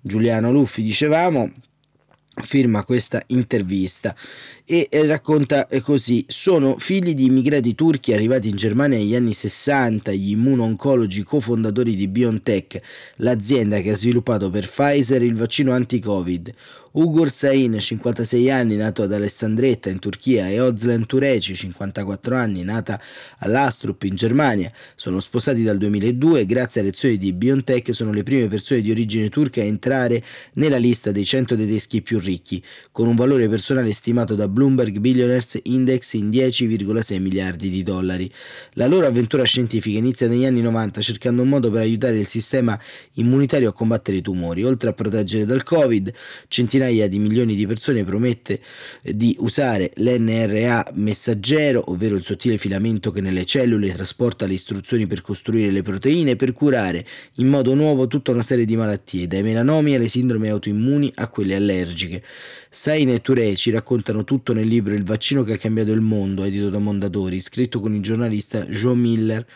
Giuliano 0.00 0.50
Luffi 0.50 0.82
dicevamo 0.82 1.50
firma 2.40 2.82
questa 2.84 3.22
intervista 3.26 4.14
e 4.64 4.88
racconta 5.06 5.68
così 5.82 6.24
sono 6.28 6.78
figli 6.78 7.14
di 7.14 7.26
immigrati 7.26 7.74
turchi 7.74 8.14
arrivati 8.14 8.48
in 8.48 8.56
Germania 8.56 8.96
negli 8.96 9.14
anni 9.14 9.34
60 9.34 10.12
gli 10.12 10.30
immuno-oncologi 10.30 11.24
cofondatori 11.24 11.94
di 11.94 12.08
BioNTech 12.08 12.80
l'azienda 13.16 13.80
che 13.80 13.90
ha 13.90 13.96
sviluppato 13.96 14.48
per 14.48 14.66
Pfizer 14.66 15.22
il 15.22 15.34
vaccino 15.34 15.72
anti-covid 15.72 16.54
Ugur 16.94 17.30
Sain, 17.30 17.78
56 17.78 18.50
anni, 18.50 18.76
nato 18.76 19.02
ad 19.02 19.14
Alessandretta 19.14 19.88
in 19.88 19.98
Turchia, 19.98 20.50
e 20.50 20.60
Ozlan 20.60 21.06
Tureci, 21.06 21.54
54 21.54 22.36
anni, 22.36 22.62
nata 22.64 23.00
all'Astrup 23.38 24.02
in 24.02 24.14
Germania, 24.14 24.70
sono 24.94 25.18
sposati 25.20 25.62
dal 25.62 25.78
2002 25.78 26.40
e 26.40 26.46
grazie 26.46 26.82
alle 26.82 26.90
azioni 26.90 27.16
di 27.16 27.32
Biontech 27.32 27.94
sono 27.94 28.12
le 28.12 28.22
prime 28.22 28.46
persone 28.46 28.82
di 28.82 28.90
origine 28.90 29.30
turca 29.30 29.62
a 29.62 29.64
entrare 29.64 30.22
nella 30.54 30.76
lista 30.76 31.12
dei 31.12 31.24
100 31.24 31.56
tedeschi 31.56 32.02
più 32.02 32.18
ricchi, 32.18 32.62
con 32.90 33.08
un 33.08 33.16
valore 33.16 33.48
personale 33.48 33.94
stimato 33.94 34.34
da 34.34 34.46
Bloomberg 34.46 34.98
Billionaires 34.98 35.60
Index 35.62 36.12
in 36.12 36.28
10,6 36.28 37.18
miliardi 37.18 37.70
di 37.70 37.82
dollari. 37.82 38.30
La 38.74 38.86
loro 38.86 39.06
avventura 39.06 39.44
scientifica 39.44 39.96
inizia 39.96 40.28
negli 40.28 40.44
anni 40.44 40.60
90 40.60 41.00
cercando 41.00 41.40
un 41.40 41.48
modo 41.48 41.70
per 41.70 41.80
aiutare 41.80 42.18
il 42.18 42.26
sistema 42.26 42.78
immunitario 43.14 43.70
a 43.70 43.72
combattere 43.72 44.18
i 44.18 44.20
tumori, 44.20 44.62
oltre 44.62 44.90
a 44.90 44.92
proteggere 44.92 45.46
dal 45.46 45.62
Covid, 45.62 46.12
centinaia 46.48 46.80
centinaia 46.82 47.08
di 47.08 47.18
milioni 47.18 47.54
di 47.54 47.66
persone 47.66 48.04
promette 48.04 48.60
eh, 49.02 49.16
di 49.16 49.36
usare 49.38 49.92
l'NRA 49.96 50.90
messaggero, 50.94 51.84
ovvero 51.86 52.16
il 52.16 52.24
sottile 52.24 52.58
filamento 52.58 53.10
che 53.10 53.20
nelle 53.20 53.44
cellule 53.44 53.92
trasporta 53.92 54.46
le 54.46 54.54
istruzioni 54.54 55.06
per 55.06 55.20
costruire 55.20 55.70
le 55.70 55.82
proteine, 55.82 56.36
per 56.36 56.52
curare 56.52 57.04
in 57.36 57.48
modo 57.48 57.74
nuovo 57.74 58.06
tutta 58.06 58.32
una 58.32 58.42
serie 58.42 58.64
di 58.64 58.76
malattie, 58.76 59.28
dai 59.28 59.42
melanomi 59.42 59.94
alle 59.94 60.08
sindrome 60.08 60.48
autoimmuni 60.48 61.12
a 61.16 61.28
quelle 61.28 61.54
allergiche. 61.54 62.22
Sain 62.68 63.10
e 63.10 63.20
Touré 63.20 63.54
ci 63.54 63.70
raccontano 63.70 64.24
tutto 64.24 64.52
nel 64.52 64.66
libro 64.66 64.94
Il 64.94 65.04
vaccino 65.04 65.44
che 65.44 65.54
ha 65.54 65.58
cambiato 65.58 65.92
il 65.92 66.00
mondo, 66.00 66.44
edito 66.44 66.70
da 66.70 66.78
Mondadori, 66.78 67.40
scritto 67.40 67.80
con 67.80 67.94
il 67.94 68.00
giornalista 68.00 68.64
Joe 68.64 68.94
Miller 68.94 69.46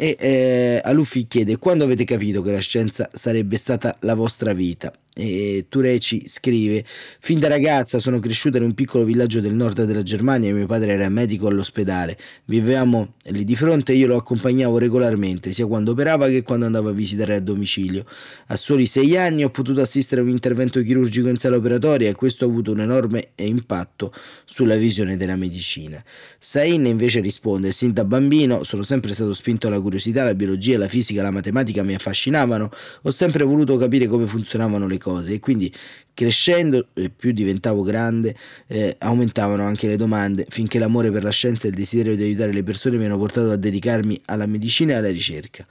e 0.00 0.16
eh, 0.18 0.80
a 0.82 0.92
Luffy 0.92 1.26
chiede 1.26 1.58
quando 1.58 1.84
avete 1.84 2.04
capito 2.04 2.40
che 2.40 2.52
la 2.52 2.60
scienza 2.60 3.10
sarebbe 3.12 3.58
stata 3.58 3.98
la 4.00 4.14
vostra 4.14 4.54
vita 4.54 4.90
e 5.12 5.66
Tureci 5.68 6.22
scrive: 6.26 6.84
Fin 7.18 7.40
da 7.40 7.48
ragazza 7.48 7.98
sono 7.98 8.20
cresciuta 8.20 8.58
in 8.58 8.64
un 8.64 8.74
piccolo 8.74 9.04
villaggio 9.04 9.40
del 9.40 9.54
nord 9.54 9.84
della 9.84 10.02
Germania 10.02 10.54
mio 10.54 10.66
padre 10.66 10.92
era 10.92 11.08
medico 11.08 11.48
all'ospedale. 11.48 12.16
Vivevamo 12.44 13.14
lì 13.24 13.44
di 13.44 13.56
fronte 13.56 13.92
e 13.92 13.96
io 13.96 14.06
lo 14.06 14.16
accompagnavo 14.16 14.78
regolarmente, 14.78 15.52
sia 15.52 15.66
quando 15.66 15.92
operava 15.92 16.28
che 16.28 16.42
quando 16.42 16.66
andava 16.66 16.90
a 16.90 16.92
visitare 16.92 17.34
a 17.34 17.40
domicilio. 17.40 18.04
A 18.46 18.56
soli 18.56 18.86
sei 18.86 19.16
anni 19.16 19.44
ho 19.44 19.50
potuto 19.50 19.80
assistere 19.80 20.20
a 20.20 20.24
un 20.24 20.30
intervento 20.30 20.80
chirurgico 20.82 21.28
in 21.28 21.36
sala 21.36 21.56
operatoria 21.56 22.08
e 22.08 22.14
questo 22.14 22.44
ha 22.44 22.48
avuto 22.48 22.72
un 22.72 22.80
enorme 22.80 23.30
impatto 23.36 24.12
sulla 24.44 24.76
visione 24.76 25.16
della 25.16 25.36
medicina. 25.36 26.02
Sain 26.38 26.86
invece 26.86 27.20
risponde: 27.20 27.72
Sin 27.72 27.92
da 27.92 28.04
bambino 28.04 28.62
sono 28.62 28.82
sempre 28.82 29.12
stato 29.12 29.32
spinto 29.34 29.66
alla 29.66 29.80
curiosità, 29.80 30.22
la 30.22 30.34
biologia, 30.34 30.78
la 30.78 30.88
fisica, 30.88 31.22
la 31.22 31.30
matematica 31.30 31.82
mi 31.82 31.94
affascinavano. 31.94 32.70
Ho 33.02 33.10
sempre 33.10 33.42
voluto 33.42 33.76
capire 33.76 34.06
come 34.06 34.26
funzionavano 34.26 34.86
le 34.86 34.98
cose 35.00 35.34
e 35.34 35.40
quindi 35.40 35.72
crescendo 36.14 36.88
e 36.92 37.08
più 37.10 37.32
diventavo 37.32 37.82
grande 37.82 38.36
eh, 38.66 38.94
aumentavano 38.98 39.64
anche 39.64 39.86
le 39.86 39.96
domande 39.96 40.46
finché 40.48 40.78
l'amore 40.78 41.10
per 41.10 41.22
la 41.22 41.30
scienza 41.30 41.66
e 41.66 41.70
il 41.70 41.76
desiderio 41.76 42.14
di 42.14 42.22
aiutare 42.22 42.52
le 42.52 42.62
persone 42.62 42.98
mi 42.98 43.06
hanno 43.06 43.18
portato 43.18 43.50
a 43.50 43.56
dedicarmi 43.56 44.20
alla 44.26 44.46
medicina 44.46 44.92
e 44.92 44.96
alla 44.96 45.10
ricerca. 45.10 45.66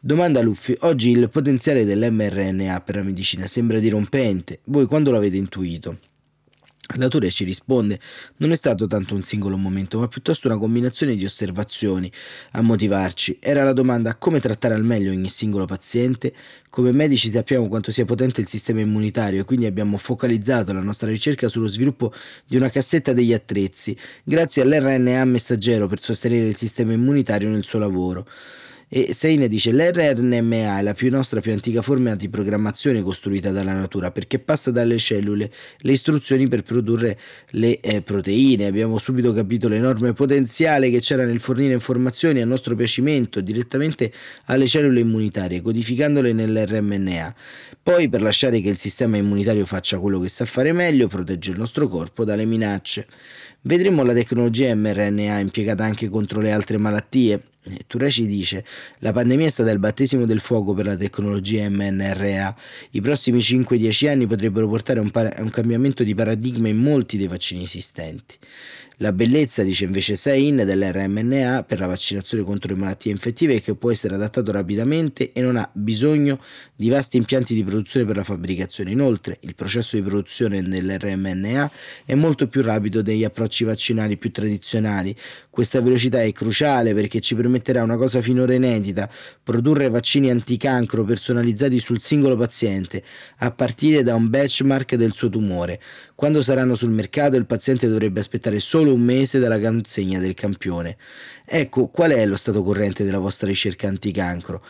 Domanda 0.00 0.42
Luffi, 0.42 0.76
oggi 0.80 1.10
il 1.10 1.30
potenziale 1.30 1.84
dell'mRNA 1.84 2.80
per 2.80 2.96
la 2.96 3.02
medicina 3.02 3.46
sembra 3.46 3.78
dirompente, 3.78 4.60
voi 4.64 4.86
quando 4.86 5.10
l'avete 5.10 5.36
intuito? 5.36 5.98
L'autore 6.96 7.30
ci 7.30 7.44
risponde: 7.44 7.98
Non 8.38 8.50
è 8.50 8.54
stato 8.54 8.86
tanto 8.86 9.14
un 9.14 9.22
singolo 9.22 9.56
momento, 9.56 9.98
ma 9.98 10.08
piuttosto 10.08 10.48
una 10.48 10.58
combinazione 10.58 11.14
di 11.16 11.24
osservazioni 11.24 12.12
a 12.52 12.60
motivarci. 12.60 13.38
Era 13.40 13.64
la 13.64 13.72
domanda 13.72 14.16
come 14.16 14.38
trattare 14.38 14.74
al 14.74 14.84
meglio 14.84 15.10
ogni 15.10 15.28
singolo 15.28 15.64
paziente. 15.64 16.34
Come 16.68 16.92
medici 16.92 17.30
sappiamo 17.30 17.68
quanto 17.68 17.90
sia 17.90 18.04
potente 18.04 18.40
il 18.40 18.48
sistema 18.48 18.80
immunitario 18.80 19.40
e 19.40 19.44
quindi 19.44 19.66
abbiamo 19.66 19.96
focalizzato 19.96 20.72
la 20.72 20.82
nostra 20.82 21.08
ricerca 21.08 21.48
sullo 21.48 21.68
sviluppo 21.68 22.12
di 22.46 22.56
una 22.56 22.68
cassetta 22.68 23.12
degli 23.12 23.32
attrezzi, 23.32 23.96
grazie 24.24 24.62
all'RNA 24.62 25.24
messaggero 25.24 25.86
per 25.86 26.00
sostenere 26.00 26.48
il 26.48 26.56
sistema 26.56 26.92
immunitario 26.92 27.48
nel 27.48 27.64
suo 27.64 27.78
lavoro. 27.78 28.26
E 28.96 29.12
Seine 29.12 29.48
dice 29.48 29.72
l'RNMA 29.72 30.78
è 30.78 30.82
la 30.82 30.94
più 30.94 31.10
nostra 31.10 31.40
più 31.40 31.50
antica 31.50 31.82
forma 31.82 32.14
di 32.14 32.28
programmazione 32.28 33.02
costruita 33.02 33.50
dalla 33.50 33.72
natura 33.72 34.12
perché 34.12 34.38
passa 34.38 34.70
dalle 34.70 34.98
cellule 34.98 35.50
le 35.78 35.90
istruzioni 35.90 36.46
per 36.46 36.62
produrre 36.62 37.18
le 37.50 37.80
eh, 37.80 38.02
proteine. 38.02 38.66
Abbiamo 38.66 38.98
subito 38.98 39.32
capito 39.32 39.66
l'enorme 39.66 40.12
potenziale 40.12 40.90
che 40.90 41.00
c'era 41.00 41.24
nel 41.24 41.40
fornire 41.40 41.72
informazioni 41.72 42.40
a 42.40 42.44
nostro 42.44 42.76
piacimento 42.76 43.40
direttamente 43.40 44.12
alle 44.44 44.68
cellule 44.68 45.00
immunitarie, 45.00 45.60
codificandole 45.60 46.32
nell'RMNA. 46.32 47.34
Poi, 47.82 48.08
per 48.08 48.22
lasciare 48.22 48.60
che 48.60 48.68
il 48.68 48.78
sistema 48.78 49.16
immunitario 49.16 49.66
faccia 49.66 49.98
quello 49.98 50.20
che 50.20 50.28
sa 50.28 50.44
fare 50.44 50.70
meglio, 50.70 51.08
protegge 51.08 51.50
il 51.50 51.58
nostro 51.58 51.88
corpo 51.88 52.22
dalle 52.22 52.44
minacce. 52.44 53.08
Vedremo 53.62 54.04
la 54.04 54.12
tecnologia 54.12 54.72
mRNA 54.72 55.40
impiegata 55.40 55.82
anche 55.82 56.08
contro 56.08 56.40
le 56.40 56.52
altre 56.52 56.78
malattie. 56.78 57.42
Tureci 57.86 58.26
dice: 58.26 58.64
La 58.98 59.12
pandemia 59.12 59.46
è 59.46 59.50
stata 59.50 59.70
il 59.70 59.78
battesimo 59.78 60.26
del 60.26 60.40
fuoco 60.40 60.74
per 60.74 60.86
la 60.86 60.96
tecnologia 60.96 61.68
mRNA. 61.68 62.56
I 62.90 63.00
prossimi 63.00 63.38
5-10 63.38 64.08
anni 64.08 64.26
potrebbero 64.26 64.68
portare 64.68 64.98
a 64.98 65.02
un, 65.02 65.10
par- 65.10 65.36
un 65.38 65.50
cambiamento 65.50 66.04
di 66.04 66.14
paradigma 66.14 66.68
in 66.68 66.76
molti 66.76 67.16
dei 67.16 67.26
vaccini 67.26 67.64
esistenti. 67.64 68.36
La 68.98 69.10
bellezza, 69.10 69.64
dice 69.64 69.86
invece 69.86 70.14
Sain, 70.14 70.54
dell'RMNA 70.54 71.64
per 71.64 71.80
la 71.80 71.88
vaccinazione 71.88 72.44
contro 72.44 72.72
le 72.72 72.78
malattie 72.78 73.10
infettive 73.10 73.56
è 73.56 73.60
che 73.60 73.74
può 73.74 73.90
essere 73.90 74.14
adattato 74.14 74.52
rapidamente 74.52 75.32
e 75.32 75.40
non 75.40 75.56
ha 75.56 75.68
bisogno 75.72 76.40
di 76.76 76.88
vasti 76.90 77.16
impianti 77.16 77.54
di 77.54 77.64
produzione 77.64 78.06
per 78.06 78.14
la 78.14 78.22
fabbricazione. 78.22 78.92
Inoltre, 78.92 79.38
il 79.40 79.56
processo 79.56 79.96
di 79.96 80.02
produzione 80.02 80.62
dell'RMNA 80.62 81.70
è 82.04 82.14
molto 82.14 82.46
più 82.46 82.62
rapido 82.62 83.02
degli 83.02 83.24
approcci 83.24 83.64
vaccinali 83.64 84.16
più 84.16 84.30
tradizionali. 84.30 85.16
Questa 85.50 85.80
velocità 85.80 86.22
è 86.22 86.30
cruciale 86.32 86.94
perché 86.94 87.18
ci 87.18 87.34
permetterà 87.54 87.82
una 87.82 87.96
cosa 87.96 88.20
finora 88.20 88.54
inedita, 88.54 89.08
produrre 89.42 89.88
vaccini 89.88 90.30
anticancro 90.30 91.04
personalizzati 91.04 91.78
sul 91.78 92.00
singolo 92.00 92.36
paziente, 92.36 93.02
a 93.38 93.52
partire 93.52 94.02
da 94.02 94.14
un 94.14 94.28
benchmark 94.28 94.96
del 94.96 95.14
suo 95.14 95.28
tumore. 95.28 95.80
Quando 96.14 96.42
saranno 96.42 96.74
sul 96.74 96.90
mercato 96.90 97.36
il 97.36 97.46
paziente 97.46 97.86
dovrebbe 97.86 98.20
aspettare 98.20 98.58
solo 98.58 98.92
un 98.92 99.00
mese 99.00 99.38
dalla 99.38 99.60
consegna 99.60 100.18
del 100.18 100.34
campione. 100.34 100.96
Ecco, 101.44 101.88
qual 101.88 102.10
è 102.12 102.26
lo 102.26 102.36
stato 102.36 102.62
corrente 102.62 103.04
della 103.04 103.18
vostra 103.18 103.46
ricerca 103.46 103.86
anticancro? 103.86 104.64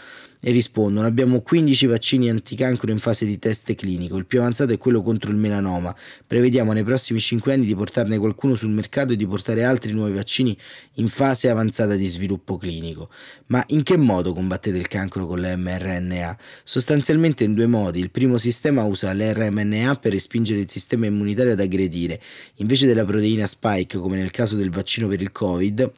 E 0.47 0.51
rispondono: 0.51 1.07
Abbiamo 1.07 1.41
15 1.41 1.87
vaccini 1.87 2.29
anticancro 2.29 2.91
in 2.91 2.99
fase 2.99 3.25
di 3.25 3.39
test 3.39 3.75
clinico. 3.75 4.19
Il 4.19 4.27
più 4.27 4.41
avanzato 4.41 4.75
è 4.75 4.77
quello 4.77 5.01
contro 5.01 5.31
il 5.31 5.39
melanoma. 5.39 5.97
Prevediamo 6.27 6.75
nei 6.75 6.85
prossimi 6.85 7.19
5 7.19 7.55
anni 7.55 7.65
di 7.65 7.75
portarne 7.75 8.19
qualcuno 8.19 8.55
sul 8.55 8.69
mercato 8.69 9.15
e 9.15 9.17
di 9.17 9.27
portare 9.27 9.65
altri 9.65 9.93
nuovi 9.93 10.13
vaccini 10.13 10.55
in 10.97 11.09
fase 11.09 11.49
avanzata 11.49 11.95
di 11.95 12.07
sviluppo 12.09 12.59
clinico. 12.59 13.09
Ma 13.47 13.65
in 13.69 13.83
che 13.83 13.97
modo 13.97 14.35
combattete 14.35 14.77
il 14.77 14.87
cancro 14.87 15.27
con 15.27 15.41
l'mRNA? 15.41 16.37
Sostanzialmente 16.63 17.45
in 17.45 17.55
due 17.55 17.67
modi. 17.67 18.01
Il 18.01 18.11
primo 18.11 18.37
sistema 18.37 18.85
usa 18.85 19.15
l'RMNA 19.15 19.97
per 19.97 20.13
respingere 20.13 20.61
il 20.61 20.71
sistema 20.71 21.07
immunitario 21.07 21.53
ad 21.53 21.61
aggredire. 21.61 22.21
Invece 22.57 22.87
della 22.87 23.07
proteina 23.07 23.47
spike, 23.47 23.97
come 23.97 24.19
nel 24.19 24.31
caso 24.31 24.57
del 24.57 24.69
vaccino 24.69 25.09
per 25.09 25.23
il 25.23 25.33
Covid, 25.33 25.91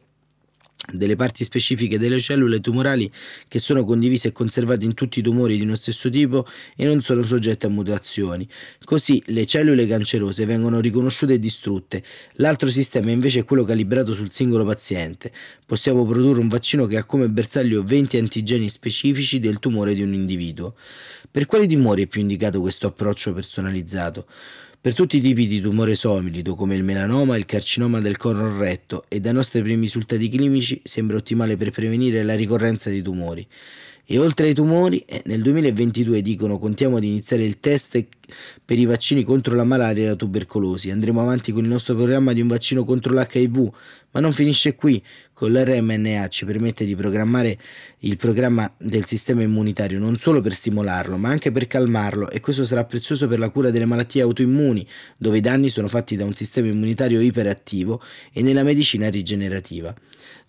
delle 0.93 1.17
parti 1.17 1.43
specifiche 1.43 1.99
delle 1.99 2.21
cellule 2.21 2.61
tumorali 2.61 3.11
che 3.49 3.59
sono 3.59 3.85
condivise 3.85 4.29
e 4.29 4.33
conservate 4.33 4.85
in 4.85 4.95
tutti 4.95 5.19
i 5.19 5.23
tumori 5.23 5.57
di 5.57 5.63
uno 5.63 5.75
stesso 5.75 6.11
tipo 6.11 6.47
e 6.77 6.85
non 6.85 7.01
sono 7.01 7.23
soggette 7.23 7.67
a 7.67 7.71
mutazioni. 7.71 8.49
Così 8.85 9.23
le 9.27 9.47
cellule 9.47 9.87
cancerose 9.87 10.45
vengono 10.45 10.81
riconosciute 10.81 11.35
e 11.35 11.39
distrutte. 11.39 12.03
L'altro 12.35 12.69
sistema 12.69 13.11
invece 13.11 13.41
è 13.41 13.45
quello 13.45 13.65
calibrato 13.65 14.15
sul 14.15 14.31
singolo 14.31 14.65
paziente. 14.65 15.33
Possiamo 15.65 16.05
produrre 16.05 16.41
un 16.41 16.49
vaccino 16.49 16.87
che 16.87 16.97
ha 16.97 17.05
come 17.05 17.29
bersaglio 17.29 17.83
20 17.83 18.19
antigeni 18.19 18.69
specifici 18.69 19.41
del 19.41 19.59
tumore 19.59 19.95
di 19.95 20.03
un 20.03 20.13
individuo. 20.13 20.75
Per 21.31 21.47
quali 21.47 21.67
tumori 21.67 22.05
è 22.05 22.07
più 22.07 22.21
indicato 22.21 22.61
questo 22.61 22.87
approccio 22.87 23.33
personalizzato? 23.33 24.27
Per 24.81 24.95
tutti 24.95 25.17
i 25.17 25.21
tipi 25.21 25.47
di 25.47 25.61
tumore 25.61 25.95
somilido 25.95 26.55
come 26.55 26.77
il 26.77 26.85
melanoma 26.85 27.35
e 27.35 27.39
il 27.39 27.45
carcinoma 27.47 28.01
del 28.01 28.17
colon 28.17 28.59
retto 28.59 29.05
e 29.09 29.21
dai 29.21 29.33
nostri 29.33 29.63
primi 29.63 29.83
risultati 29.83 30.29
clinici 30.29 30.81
sembra 30.85 31.17
ottimale 31.17 31.57
per 31.57 31.71
prevenire 31.71 32.23
la 32.23 32.35
ricorrenza 32.35 32.91
di 32.91 33.03
tumori. 33.03 33.47
E 34.09 34.19
oltre 34.19 34.47
ai 34.47 34.55
tumori, 34.55 35.01
eh, 35.01 35.21
nel 35.27 35.43
2022 35.43 36.23
dicono 36.23 36.59
contiamo 36.59 37.01
di 37.01 37.09
iniziare 37.09 37.43
il 37.43 37.59
test 37.59 38.07
per 38.65 38.79
i 38.79 38.85
vaccini 38.85 39.25
contro 39.25 39.57
la 39.57 39.65
malaria 39.65 40.05
e 40.05 40.07
la 40.07 40.15
tubercolosi. 40.15 40.93
Andremo 40.93 41.21
avanti 41.21 41.51
con 41.51 41.65
il 41.65 41.69
nostro 41.69 41.97
programma 41.97 42.33
di 42.33 42.41
un 42.41 42.47
vaccino 42.47 42.85
contro 42.85 43.13
l'HIV, 43.13 43.69
ma 44.13 44.21
non 44.21 44.33
finisce 44.33 44.77
qui. 44.77 45.03
Con 45.37 45.53
l'RMNA 45.53 46.29
ci 46.29 46.47
permette 46.47 46.87
di 46.87 46.97
programmare 46.97 47.59
il 47.99 48.17
programma 48.17 48.73
del 48.79 49.05
sistema 49.05 49.43
immunitario 49.43 49.99
non 49.99 50.17
solo 50.17 50.41
per 50.41 50.55
stimolarlo, 50.55 51.19
ma 51.19 51.29
anche 51.29 51.53
per 51.53 51.67
calmarlo 51.67 52.31
e 52.31 52.41
questo 52.41 52.65
sarà 52.65 52.85
prezioso 52.85 53.29
per 53.29 53.39
la 53.39 53.51
cura 53.51 53.71
delle 53.71 53.85
malattie 53.85 54.23
autoimmuni, 54.23 54.89
dove 55.19 55.37
i 55.37 55.43
danni 55.43 55.69
sono 55.69 55.89
fatti 55.89 56.17
da 56.17 56.25
un 56.25 56.33
sistema 56.33 56.69
immunitario 56.69 57.21
iperattivo 57.21 58.01
e 58.33 58.41
nella 58.41 58.63
medicina 58.63 59.11
rigenerativa. 59.11 59.95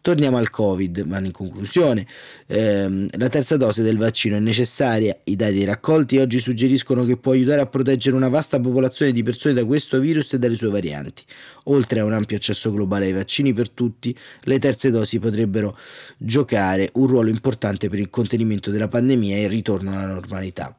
Torniamo 0.01 0.37
al 0.37 0.49
Covid, 0.49 0.99
ma 0.99 1.19
in 1.19 1.31
conclusione, 1.31 2.07
ehm, 2.45 3.07
la 3.17 3.27
terza 3.27 3.57
dose 3.57 3.83
del 3.83 3.97
vaccino 3.97 4.37
è 4.37 4.39
necessaria. 4.39 5.17
I 5.25 5.35
dati 5.35 5.65
raccolti 5.65 6.17
oggi 6.17 6.39
suggeriscono 6.39 7.03
che 7.03 7.17
può 7.17 7.33
aiutare 7.33 7.59
a 7.59 7.65
proteggere 7.65 8.15
una 8.15 8.29
vasta 8.29 8.59
popolazione 8.59 9.11
di 9.11 9.21
persone 9.21 9.53
da 9.53 9.65
questo 9.65 9.99
virus 9.99 10.33
e 10.33 10.39
dalle 10.39 10.55
sue 10.55 10.69
varianti. 10.69 11.23
Oltre 11.65 11.99
a 11.99 12.05
un 12.05 12.13
ampio 12.13 12.37
accesso 12.37 12.71
globale 12.71 13.05
ai 13.07 13.13
vaccini 13.13 13.51
per 13.53 13.69
tutti, 13.69 14.15
le 14.43 14.59
terze 14.59 14.91
dosi 14.91 15.19
potrebbero 15.19 15.77
giocare 16.17 16.89
un 16.93 17.07
ruolo 17.07 17.29
importante 17.29 17.89
per 17.89 17.99
il 17.99 18.09
contenimento 18.09 18.71
della 18.71 18.87
pandemia 18.87 19.35
e 19.35 19.43
il 19.43 19.49
ritorno 19.49 19.91
alla 19.91 20.07
normalità. 20.07 20.73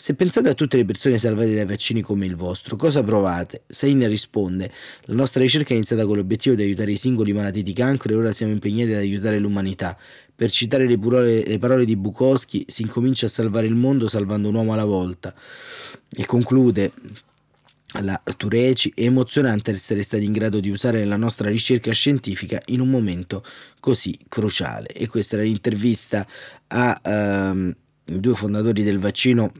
Se 0.00 0.14
pensate 0.14 0.48
a 0.48 0.54
tutte 0.54 0.78
le 0.78 0.86
persone 0.86 1.18
salvate 1.18 1.54
dai 1.54 1.66
vaccini 1.66 2.00
come 2.00 2.24
il 2.24 2.34
vostro, 2.34 2.74
cosa 2.74 3.02
provate? 3.02 3.64
Sain 3.66 4.08
risponde: 4.08 4.72
La 5.02 5.14
nostra 5.14 5.42
ricerca 5.42 5.74
è 5.74 5.76
iniziata 5.76 6.06
con 6.06 6.16
l'obiettivo 6.16 6.54
di 6.54 6.62
aiutare 6.62 6.92
i 6.92 6.96
singoli 6.96 7.34
malati 7.34 7.62
di 7.62 7.74
cancro 7.74 8.10
e 8.10 8.16
ora 8.16 8.32
siamo 8.32 8.50
impegnati 8.50 8.92
ad 8.92 9.00
aiutare 9.00 9.38
l'umanità. 9.38 9.98
Per 10.34 10.50
citare 10.50 10.86
le 10.86 10.98
parole, 10.98 11.44
le 11.44 11.58
parole 11.58 11.84
di 11.84 11.96
Bukowski, 11.96 12.64
si 12.66 12.80
incomincia 12.80 13.26
a 13.26 13.28
salvare 13.28 13.66
il 13.66 13.74
mondo 13.74 14.08
salvando 14.08 14.48
un 14.48 14.54
uomo 14.54 14.72
alla 14.72 14.86
volta. 14.86 15.34
E 16.08 16.24
conclude 16.24 16.92
la 18.00 18.22
Tureci 18.38 18.94
è 18.94 19.02
emozionante 19.02 19.70
essere 19.70 20.02
stati 20.02 20.24
in 20.24 20.32
grado 20.32 20.60
di 20.60 20.70
usare 20.70 21.04
la 21.04 21.16
nostra 21.18 21.50
ricerca 21.50 21.92
scientifica 21.92 22.62
in 22.68 22.80
un 22.80 22.88
momento 22.88 23.44
così 23.80 24.18
cruciale. 24.30 24.86
E 24.86 25.08
questa 25.08 25.36
era 25.36 25.44
l'intervista 25.44 26.26
ai 26.68 26.96
um, 27.04 27.76
due 28.02 28.34
fondatori 28.34 28.82
del 28.82 28.98
vaccino 28.98 29.52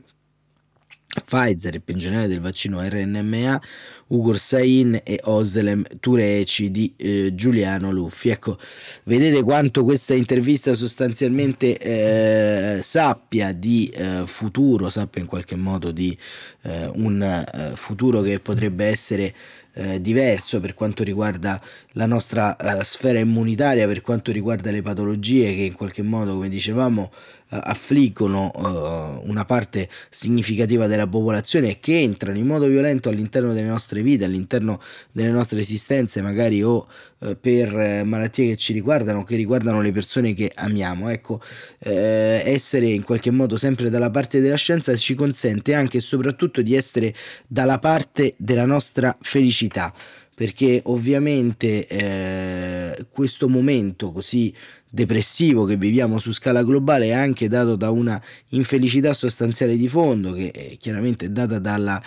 Pfizer 1.25 1.75
e 1.75 1.81
più 1.81 1.95
in 1.95 2.01
generale 2.01 2.29
del 2.29 2.41
vaccino 2.41 2.81
RNMA, 2.81 3.61
Ugur 4.09 4.39
Sain 4.39 5.01
e 5.03 5.21
Oslem 5.25 5.85
Tureci 5.99 6.71
di 6.71 6.93
eh, 6.97 7.35
Giuliano 7.35 7.91
Luffi. 7.91 8.29
Ecco, 8.29 8.59
vedete 9.05 9.43
quanto 9.43 9.83
questa 9.83 10.15
intervista 10.15 10.75
sostanzialmente 10.75 11.77
eh, 11.79 12.81
sappia 12.81 13.53
di 13.53 13.89
eh, 13.89 14.23
futuro, 14.27 14.89
sappia 14.89 15.21
in 15.21 15.27
qualche 15.27 15.57
modo 15.57 15.91
di 15.91 16.17
eh, 16.63 16.91
un 16.95 17.23
eh, 17.23 17.73
futuro 17.75 18.21
che 18.23 18.39
potrebbe 18.39 18.87
essere 18.87 19.35
eh, 19.73 20.01
diverso 20.01 20.59
per 20.61 20.75
quanto 20.75 21.05
riguarda 21.05 21.61
la 21.93 22.07
nostra 22.07 22.57
eh, 22.57 22.85
sfera 22.85 23.19
immunitaria, 23.19 23.87
per 23.87 24.01
quanto 24.01 24.33
riguarda 24.33 24.71
le 24.71 24.83
patologie 24.83 25.55
che 25.55 25.63
in 25.63 25.75
qualche 25.75 26.03
modo, 26.03 26.35
come 26.35 26.49
dicevamo, 26.49 27.11
affliggono 27.51 28.53
eh, 28.55 29.29
una 29.29 29.45
parte 29.45 29.89
significativa 30.09 30.87
della 30.87 31.07
popolazione 31.07 31.71
e 31.71 31.81
che 31.81 31.99
entrano 31.99 32.39
in 32.39 32.47
modo 32.47 32.67
violento 32.67 33.09
all'interno 33.09 33.53
delle 33.53 33.69
nostre 33.69 34.03
vite, 34.03 34.25
all'interno 34.25 34.81
delle 35.13 35.31
nostre 35.31 35.61
esistenze, 35.61 36.23
magari 36.23 36.63
o 36.63 36.87
eh, 37.21 37.37
per 37.37 37.77
eh, 37.77 38.05
malattie 38.05 38.51
che 38.51 38.57
ci 38.57 38.73
riguardano, 38.73 39.25
che 39.25 39.37
riguardano 39.37 39.81
le 39.81 39.93
persone 39.93 40.35
che 40.35 40.53
amiamo. 40.55 41.09
Ecco, 41.09 41.41
essere 41.79 42.87
in 42.87 43.03
qualche 43.03 43.31
modo 43.31 43.57
sempre 43.57 43.91
dalla 43.91 44.11
parte 44.11 44.41
della 44.41 44.57
scienza 44.57 44.95
ci 44.97 45.15
consente 45.15 45.75
anche 45.75 45.99
e 45.99 46.01
soprattutto 46.01 46.63
di 46.63 46.75
essere 46.75 47.15
dalla 47.47 47.79
parte 47.79 48.35
della 48.37 48.67
nostra 48.67 49.17
felicità 49.21 49.93
perché 50.41 50.81
ovviamente 50.85 51.87
eh, 51.87 53.07
questo 53.11 53.47
momento 53.47 54.11
così 54.11 54.55
depressivo 54.91 55.65
che 55.65 55.77
viviamo 55.77 56.19
su 56.19 56.33
scala 56.33 56.65
globale 56.65 57.07
è 57.07 57.13
anche 57.13 57.49
dato 57.49 57.77
da 57.77 57.91
una 57.91 58.21
infelicità 58.49 59.15
sostanziale 59.15 59.77
di 59.77 59.89
fondo 59.89 60.33
che 60.33 60.51
è 60.51 60.77
chiaramente 60.79 61.31
data 61.31 61.61
dalla, 61.61 62.03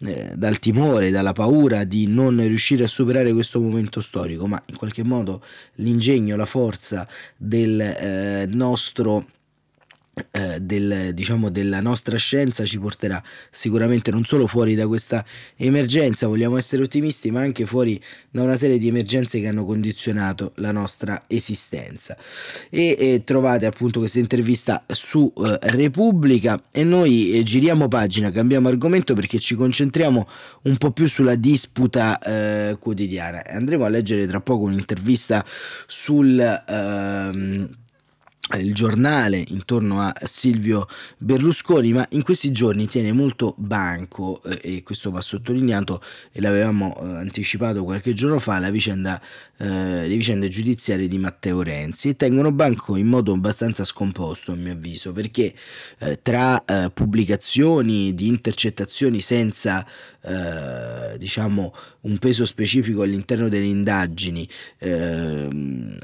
eh, 0.00 0.32
dal 0.34 0.58
timore, 0.58 1.10
dalla 1.10 1.32
paura 1.32 1.84
di 1.84 2.08
non 2.08 2.36
riuscire 2.38 2.84
a 2.84 2.88
superare 2.88 3.32
questo 3.32 3.60
momento 3.60 4.00
storico, 4.00 4.48
ma 4.48 4.60
in 4.66 4.76
qualche 4.76 5.04
modo 5.04 5.42
l'ingegno, 5.74 6.36
la 6.36 6.46
forza 6.46 7.06
del 7.36 7.80
eh, 7.80 8.46
nostro 8.50 9.26
eh, 10.30 10.60
del, 10.60 11.12
diciamo, 11.12 11.50
della 11.50 11.80
nostra 11.80 12.16
scienza 12.16 12.64
ci 12.64 12.78
porterà 12.78 13.22
sicuramente 13.50 14.10
non 14.10 14.24
solo 14.24 14.46
fuori 14.46 14.74
da 14.74 14.86
questa 14.86 15.24
emergenza, 15.56 16.26
vogliamo 16.26 16.56
essere 16.56 16.82
ottimisti, 16.82 17.30
ma 17.30 17.40
anche 17.40 17.66
fuori 17.66 18.00
da 18.30 18.42
una 18.42 18.56
serie 18.56 18.78
di 18.78 18.88
emergenze 18.88 19.40
che 19.40 19.48
hanno 19.48 19.64
condizionato 19.64 20.52
la 20.56 20.72
nostra 20.72 21.24
esistenza. 21.26 22.16
E, 22.70 22.96
e 22.98 23.22
trovate 23.24 23.66
appunto 23.66 23.98
questa 23.98 24.18
intervista 24.18 24.84
su 24.86 25.32
eh, 25.36 25.58
Repubblica 25.70 26.62
e 26.70 26.84
noi 26.84 27.32
eh, 27.32 27.42
giriamo 27.42 27.88
pagina, 27.88 28.30
cambiamo 28.30 28.68
argomento 28.68 29.14
perché 29.14 29.38
ci 29.38 29.54
concentriamo 29.54 30.28
un 30.62 30.76
po' 30.76 30.92
più 30.92 31.06
sulla 31.06 31.34
disputa 31.34 32.18
eh, 32.18 32.76
quotidiana. 32.78 33.44
Andremo 33.46 33.84
a 33.84 33.88
leggere 33.88 34.26
tra 34.26 34.40
poco 34.40 34.64
un'intervista 34.64 35.44
sul 35.86 36.38
ehm, 36.38 37.68
il 38.52 38.74
giornale 38.74 39.42
intorno 39.48 40.00
a 40.00 40.14
Silvio 40.24 40.86
Berlusconi, 41.16 41.92
ma 41.92 42.06
in 42.10 42.22
questi 42.22 42.52
giorni 42.52 42.86
tiene 42.86 43.10
molto 43.12 43.54
banco, 43.56 44.42
eh, 44.42 44.60
e 44.62 44.82
questo 44.82 45.10
va 45.10 45.22
sottolineato 45.22 46.02
e 46.30 46.42
l'avevamo 46.42 46.94
eh, 46.94 47.16
anticipato 47.16 47.84
qualche 47.84 48.12
giorno 48.12 48.38
fa, 48.38 48.58
la 48.58 48.70
vicenda, 48.70 49.20
eh, 49.56 50.06
le 50.06 50.16
vicende 50.16 50.48
giudiziarie 50.48 51.08
di 51.08 51.18
Matteo 51.18 51.62
Renzi. 51.62 52.10
E 52.10 52.16
tengono 52.16 52.52
banco 52.52 52.96
in 52.96 53.06
modo 53.06 53.32
abbastanza 53.32 53.84
scomposto 53.84 54.52
a 54.52 54.56
mio 54.56 54.72
avviso, 54.72 55.12
perché 55.12 55.54
eh, 55.98 56.20
tra 56.20 56.62
pubblicazioni 56.92 58.14
di 58.14 58.28
intercettazioni 58.28 59.20
senza 59.20 59.86
eh, 60.24 61.18
diciamo 61.18 61.74
un 62.02 62.18
peso 62.18 62.44
specifico 62.46 63.02
all'interno 63.02 63.48
delle 63.48 63.66
indagini, 63.66 64.48
eh, 64.78 65.48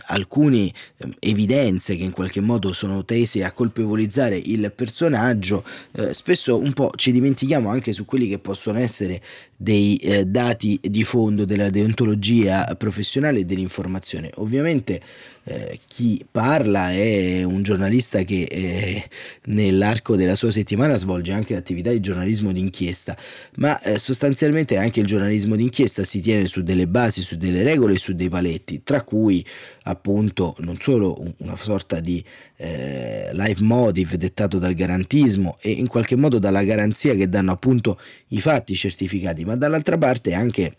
alcune 0.06 0.72
ehm, 0.96 1.14
evidenze 1.18 1.96
che 1.96 2.04
in 2.04 2.11
qualche 2.11 2.40
modo 2.40 2.72
sono 2.72 3.04
tese 3.04 3.44
a 3.44 3.52
colpevolizzare 3.52 4.37
il 4.37 4.72
personaggio, 4.74 5.64
eh, 5.92 6.12
spesso 6.12 6.59
un 6.59 6.72
po' 6.72 6.90
ci 6.96 7.12
dimentichiamo 7.12 7.68
anche 7.68 7.92
su 7.92 8.04
quelli 8.04 8.28
che 8.28 8.38
possono 8.38 8.78
essere 8.78 9.20
dei 9.62 9.98
eh, 9.98 10.24
dati 10.24 10.80
di 10.80 11.04
fondo 11.04 11.44
della 11.44 11.68
deontologia 11.68 12.64
professionale 12.78 13.40
e 13.40 13.44
dell'informazione. 13.44 14.30
Ovviamente 14.36 15.02
eh, 15.44 15.78
chi 15.86 16.24
parla 16.30 16.92
è 16.92 17.42
un 17.42 17.62
giornalista 17.62 18.22
che 18.22 18.42
eh, 18.44 19.08
nell'arco 19.46 20.16
della 20.16 20.34
sua 20.34 20.50
settimana 20.50 20.96
svolge 20.96 21.32
anche 21.32 21.56
attività 21.56 21.90
di 21.90 22.00
giornalismo 22.00 22.52
d'inchiesta, 22.52 23.16
ma 23.56 23.78
eh, 23.82 23.98
sostanzialmente 23.98 24.78
anche 24.78 25.00
il 25.00 25.06
giornalismo 25.06 25.56
d'inchiesta 25.56 26.04
si 26.04 26.20
tiene 26.20 26.46
su 26.46 26.62
delle 26.62 26.86
basi, 26.86 27.20
su 27.22 27.36
delle 27.36 27.62
regole 27.62 27.98
su 27.98 28.14
dei 28.14 28.30
paletti, 28.30 28.82
tra 28.82 29.02
cui 29.02 29.44
appunto 29.82 30.56
non 30.60 30.78
solo 30.80 31.34
una 31.38 31.56
sorta 31.56 32.00
di 32.00 32.24
eh, 32.56 33.30
live 33.32 33.62
motive 33.62 34.16
dettato 34.16 34.58
dal 34.58 34.74
garantismo 34.74 35.56
e 35.60 35.70
in 35.70 35.86
qualche 35.86 36.16
modo 36.16 36.38
dalla 36.38 36.62
garanzia 36.62 37.14
che 37.14 37.28
danno 37.28 37.52
appunto 37.52 37.98
i 38.28 38.40
fatti 38.40 38.74
certificati, 38.74 39.44
ma 39.50 39.56
dall'altra 39.56 39.98
parte 39.98 40.32
anche 40.32 40.76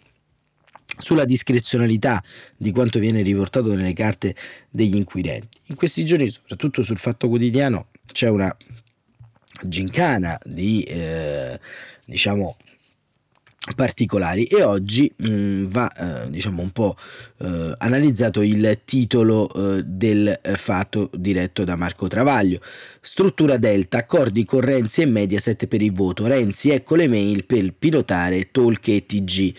sulla 0.98 1.26
discrezionalità 1.26 2.24
di 2.56 2.72
quanto 2.72 3.00
viene 3.00 3.22
riportato 3.22 3.74
nelle 3.74 3.94
carte 3.94 4.36
degli 4.70 4.96
inquirenti. 4.96 5.60
In 5.68 5.76
questi 5.76 6.06
giorni, 6.06 6.30
soprattutto 6.30 6.84
sul 6.84 6.98
Fatto 6.98 7.28
Quotidiano, 7.28 7.88
c'è 8.12 8.30
una 8.30 8.56
gincana 9.64 10.40
di 10.44 10.84
eh, 10.84 11.60
diciamo 12.06 12.56
particolari 13.76 14.46
e 14.46 14.64
oggi 14.64 15.12
mh, 15.16 15.30
mm, 15.30 15.66
va 15.66 15.92
eh, 15.92 16.30
diciamo 16.30 16.62
un 16.62 16.72
po' 16.72 16.96
eh, 17.42 17.74
analizzato 17.78 18.42
il 18.42 18.80
titolo 18.86 19.52
eh, 19.52 19.84
del 19.84 20.40
fatto 20.56 21.10
diretto 21.14 21.64
da 21.64 21.76
Marco 21.76 22.08
Travaglio. 22.08 22.60
Struttura 23.00 23.58
Delta 23.58 23.98
accordi 23.98 24.46
con 24.46 24.62
Renzi 24.62 25.02
e 25.02 25.06
Mediaset 25.06 25.66
per 25.68 25.82
il 25.82 25.92
voto. 25.92 26.28
Renzi 26.28 26.70
ecco 26.70 26.96
le 26.96 27.08
mail 27.08 27.46
per 27.46 27.74
pilotare 27.74 28.50
Talk 28.52 28.88
e 28.88 29.06
TG 29.06 29.54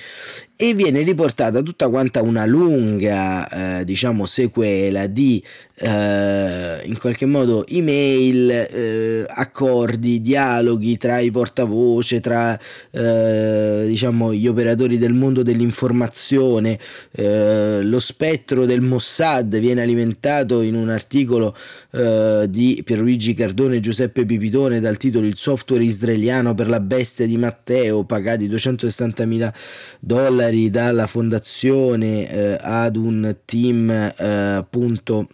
e 0.62 0.74
viene 0.74 1.02
riportata 1.02 1.60
tutta 1.60 1.88
quanta 1.88 2.22
una 2.22 2.46
lunga 2.46 3.80
eh, 3.80 3.84
diciamo 3.84 4.26
sequela 4.26 5.08
di 5.08 5.42
eh, 5.74 6.80
in 6.84 6.96
qualche 6.98 7.26
modo 7.26 7.66
email, 7.66 8.50
eh, 8.50 9.24
accordi, 9.26 10.20
dialoghi 10.20 10.96
tra 10.96 11.18
i 11.18 11.32
portavoce, 11.32 12.20
tra 12.20 12.56
eh, 12.92 13.84
diciamo 13.88 14.32
gli 14.32 14.46
operatori 14.46 14.98
del 14.98 15.12
mondo 15.12 15.42
dell'informazione, 15.42 16.78
eh, 17.10 17.71
eh, 17.78 17.82
lo 17.82 17.98
spettro 18.00 18.66
del 18.66 18.80
Mossad 18.80 19.58
viene 19.58 19.82
alimentato 19.82 20.62
in 20.62 20.74
un 20.74 20.90
articolo 20.90 21.56
eh, 21.92 22.46
di 22.48 22.82
Pierluigi 22.84 23.34
Cardone 23.34 23.76
e 23.76 23.80
Giuseppe 23.80 24.24
Pipitone 24.24 24.80
dal 24.80 24.96
titolo 24.96 25.26
Il 25.26 25.36
software 25.36 25.84
israeliano 25.84 26.54
per 26.54 26.68
la 26.68 26.80
bestia 26.80 27.26
di 27.26 27.36
Matteo, 27.36 28.04
pagati 28.04 28.48
260 28.48 29.24
mila 29.26 29.52
dollari 30.00 30.70
dalla 30.70 31.06
fondazione 31.06 32.30
eh, 32.30 32.58
ad 32.60 32.96
un 32.96 33.36
team 33.44 33.90
eh, 33.90 34.14
appunto 34.16 35.28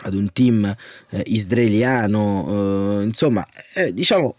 ad 0.00 0.14
un 0.14 0.32
team 0.32 0.64
eh, 1.10 1.22
israeliano, 1.26 3.00
insomma, 3.02 3.44
diciamo 3.92 4.36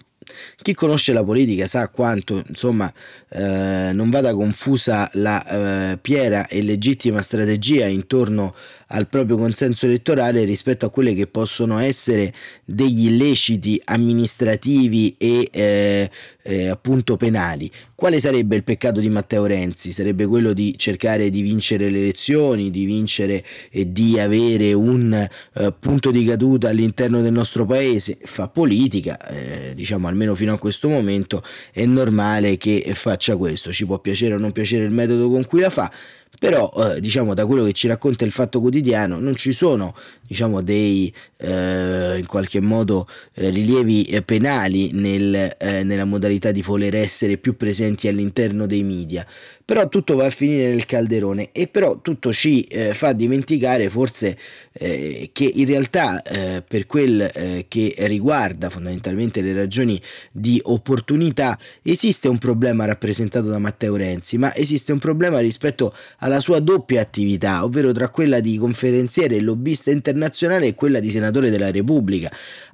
chi 0.62 0.74
conosce 0.74 1.13
la 1.13 1.24
politica 1.24 1.68
sa 1.68 1.88
quanto 1.89 2.44
insomma 2.48 2.92
eh, 3.30 3.92
non 3.94 4.10
vada 4.10 4.34
confusa 4.34 5.10
la 5.13 5.92
eh, 5.92 5.98
piera 5.98 6.48
e 6.48 6.62
legittima 6.62 7.22
strategia 7.22 7.86
intorno 7.88 8.56
al 8.91 9.08
proprio 9.08 9.38
consenso 9.38 9.86
elettorale 9.86 10.43
rispetto 10.43 10.86
a 10.86 10.89
quelle 10.89 11.13
che 11.13 11.28
possono 11.28 11.80
essere 11.80 12.34
degli 12.65 13.08
illeciti 13.08 13.82
amministrativi 13.86 15.15
e 15.17 15.47
eh, 15.52 16.10
eh, 16.43 16.67
appunto 16.67 17.17
penali. 17.17 17.69
Quale 17.93 18.19
sarebbe 18.19 18.56
il 18.56 18.63
peccato 18.63 18.99
di 18.99 19.10
Matteo 19.10 19.45
Renzi? 19.45 19.91
Sarebbe 19.91 20.25
quello 20.25 20.54
di 20.54 20.75
cercare 20.78 21.30
di 21.30 21.41
vincere 21.41 21.89
le 21.89 21.99
elezioni, 21.99 22.71
di 22.71 22.86
vincere 22.86 23.43
e 23.69 23.91
di 23.91 24.17
avere 24.17 24.73
un 24.73 25.13
eh, 25.13 25.73
punto 25.78 26.10
di 26.10 26.23
caduta 26.23 26.69
all'interno 26.69 27.21
del 27.21 27.34
nostro 27.34 27.65
paese. 27.65 28.17
Fa 28.23 28.47
politica, 28.47 29.19
eh, 29.28 29.73
diciamo 29.75 30.08
almeno 30.08 30.34
fino 30.34 30.54
a 30.54 30.58
questo 30.58 30.88
momento 30.88 31.43
è 31.71 31.86
normale 31.86 32.58
che 32.58 32.89
faccia 32.95 33.36
questo. 33.36 33.71
Ci 33.71 33.86
può 33.86 33.99
piacere 33.99 34.34
o 34.34 34.38
non 34.38 34.52
piacere 34.52 34.86
il 34.86 34.91
metodo 34.91 35.30
con 35.30 35.45
cui 35.45 35.60
la 35.60 35.69
fa 35.69 35.91
però 36.39 36.71
eh, 36.75 36.99
diciamo 37.02 37.34
da 37.34 37.45
quello 37.45 37.65
che 37.65 37.73
ci 37.73 37.88
racconta 37.88 38.23
il 38.23 38.32
fatto 38.32 38.62
quotidiano 38.62 39.19
non 39.19 39.36
ci 39.36 39.52
sono 39.52 39.93
diciamo 40.30 40.62
dei 40.62 41.13
eh, 41.38 42.17
in 42.17 42.25
qualche 42.28 42.60
modo 42.60 43.08
eh, 43.34 43.49
rilievi 43.49 44.04
eh, 44.04 44.21
penali 44.21 44.91
nel, 44.91 45.56
eh, 45.58 45.84
nella 45.84 46.06
modalità 46.06 46.52
di 46.52 46.62
voler 46.62 46.95
essere 46.95 47.38
più 47.38 47.56
presenti 47.56 48.08
all'interno 48.08 48.65
dei 48.65 48.84
media. 48.84 49.25
Però 49.63 49.88
tutto 49.88 50.15
va 50.15 50.25
a 50.25 50.30
finire 50.32 50.69
nel 50.69 50.86
calderone 50.86 51.49
e 51.52 51.67
però 51.67 52.02
tutto 52.02 52.34
ci 52.34 52.63
eh, 52.63 52.93
fa 52.93 53.13
dimenticare 53.13 53.89
forse 53.89 54.38
che 54.80 55.52
in 55.56 55.65
realtà 55.65 56.21
per 56.65 56.86
quel 56.86 57.65
che 57.67 57.95
riguarda 57.97 58.69
fondamentalmente 58.69 59.41
le 59.41 59.54
ragioni 59.54 60.02
di 60.32 60.58
opportunità 60.63 61.60
esiste 61.84 62.30
un 62.30 62.38
problema 62.38 62.86
rappresentato 62.86 63.47
da 63.47 63.60
Matteo 63.60 63.97
Renzi 63.97 64.38
ma 64.38 64.56
esiste 64.56 64.93
un 64.93 64.99
problema 64.99 65.39
rispetto 65.39 65.93
alla 66.30 66.39
sua 66.39 66.60
doppia 66.60 67.02
attività 67.02 67.63
ovvero 67.63 67.92
tra 67.92 68.10
quella 68.10 68.39
di 68.39 68.58
conferenziere 68.58 69.36
e 69.36 69.42
lobbista 69.42 69.92
internazionale 69.92 70.68
e 70.68 70.76
quella 70.76 71.00
di 71.00 71.10
senatore 71.10 71.50
della 71.50 71.72
Repubblica 71.72 72.32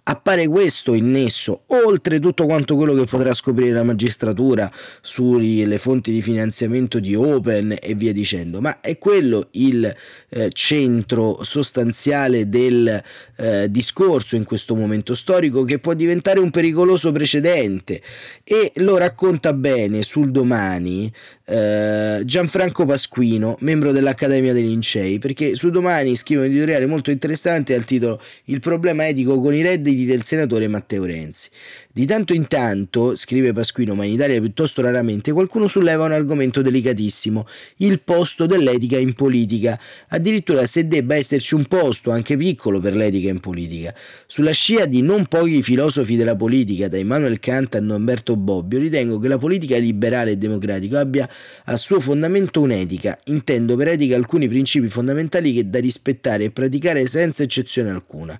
appare 0.07 0.47
questo 0.47 0.93
il 0.93 1.03
nesso, 1.03 1.63
oltre 1.67 2.19
tutto 2.19 2.45
quanto 2.45 2.75
quello 2.75 2.93
che 2.93 3.05
potrà 3.05 3.33
scoprire 3.33 3.71
la 3.71 3.83
magistratura 3.83 4.71
sulle 5.01 5.79
fonti 5.79 6.11
di 6.11 6.21
finanziamento 6.21 6.99
di 6.99 7.15
Open 7.15 7.75
e 7.81 7.95
via 7.95 8.13
dicendo, 8.13 8.61
ma 8.61 8.81
è 8.81 8.99
quello 8.99 9.47
il 9.51 9.95
eh, 10.29 10.49
centro 10.51 11.43
sostanziale 11.43 12.47
del 12.49 13.01
eh, 13.37 13.71
discorso 13.71 14.35
in 14.35 14.43
questo 14.43 14.75
momento 14.75 15.15
storico 15.15 15.63
che 15.63 15.79
può 15.79 15.93
diventare 15.95 16.39
un 16.39 16.51
pericoloso 16.51 17.11
precedente. 17.11 17.99
E 18.43 18.73
lo 18.75 18.97
racconta 18.97 19.53
bene 19.53 20.03
sul 20.03 20.29
domani 20.29 21.11
eh, 21.47 22.21
Gianfranco 22.25 22.85
Pasquino, 22.85 23.57
membro 23.61 23.91
dell'Accademia 23.91 24.53
dei 24.53 24.67
Lincei, 24.67 25.17
perché 25.17 25.55
su 25.55 25.69
domani 25.69 26.15
scrive 26.15 26.41
un 26.41 26.47
editoriale 26.47 26.85
molto 26.85 27.11
interessante 27.11 27.73
al 27.73 27.85
titolo 27.85 28.21
Il 28.45 28.59
problema 28.59 29.07
etico 29.07 29.39
con 29.39 29.53
i 29.53 29.61
redditi 29.61 29.94
redditi 29.95 30.05
del 30.05 30.23
senatore 30.23 30.67
Matteo 30.67 31.05
Renzi. 31.05 31.49
Di 31.97 32.05
tanto 32.05 32.33
in 32.33 32.47
tanto, 32.47 33.15
scrive 33.15 33.53
Pasquino, 33.53 33.95
ma 33.95 34.03
in 34.03 34.11
Italia 34.11 34.37
piuttosto 34.41 34.81
raramente, 34.81 35.31
qualcuno 35.31 35.65
solleva 35.65 36.03
un 36.03 36.11
argomento 36.11 36.61
delicatissimo, 36.61 37.47
il 37.77 38.01
posto 38.01 38.45
dell'etica 38.45 38.97
in 38.97 39.13
politica, 39.13 39.79
addirittura 40.09 40.65
se 40.65 40.89
debba 40.89 41.15
esserci 41.15 41.55
un 41.55 41.63
posto, 41.63 42.11
anche 42.11 42.35
piccolo, 42.35 42.81
per 42.81 42.97
l'etica 42.97 43.29
in 43.29 43.39
politica. 43.39 43.95
Sulla 44.27 44.51
scia 44.51 44.87
di 44.87 45.01
non 45.03 45.27
pochi 45.27 45.63
filosofi 45.63 46.17
della 46.17 46.35
politica, 46.35 46.89
da 46.89 46.97
Immanuel 46.97 47.39
Kant 47.39 47.75
a 47.75 47.79
Norberto 47.79 48.35
Bobbio, 48.35 48.77
ritengo 48.77 49.17
che 49.17 49.29
la 49.29 49.37
politica 49.37 49.77
liberale 49.77 50.31
e 50.31 50.37
democratica 50.37 50.99
abbia 50.99 51.29
a 51.63 51.77
suo 51.77 52.01
fondamento 52.01 52.59
un'etica. 52.59 53.17
Intendo 53.27 53.77
per 53.77 53.87
etica 53.87 54.17
alcuni 54.17 54.49
principi 54.49 54.89
fondamentali 54.89 55.53
che 55.53 55.69
da 55.69 55.79
rispettare 55.79 56.43
e 56.43 56.51
praticare 56.51 57.07
senza 57.07 57.43
eccezione 57.43 57.89
alcuna. 57.89 58.37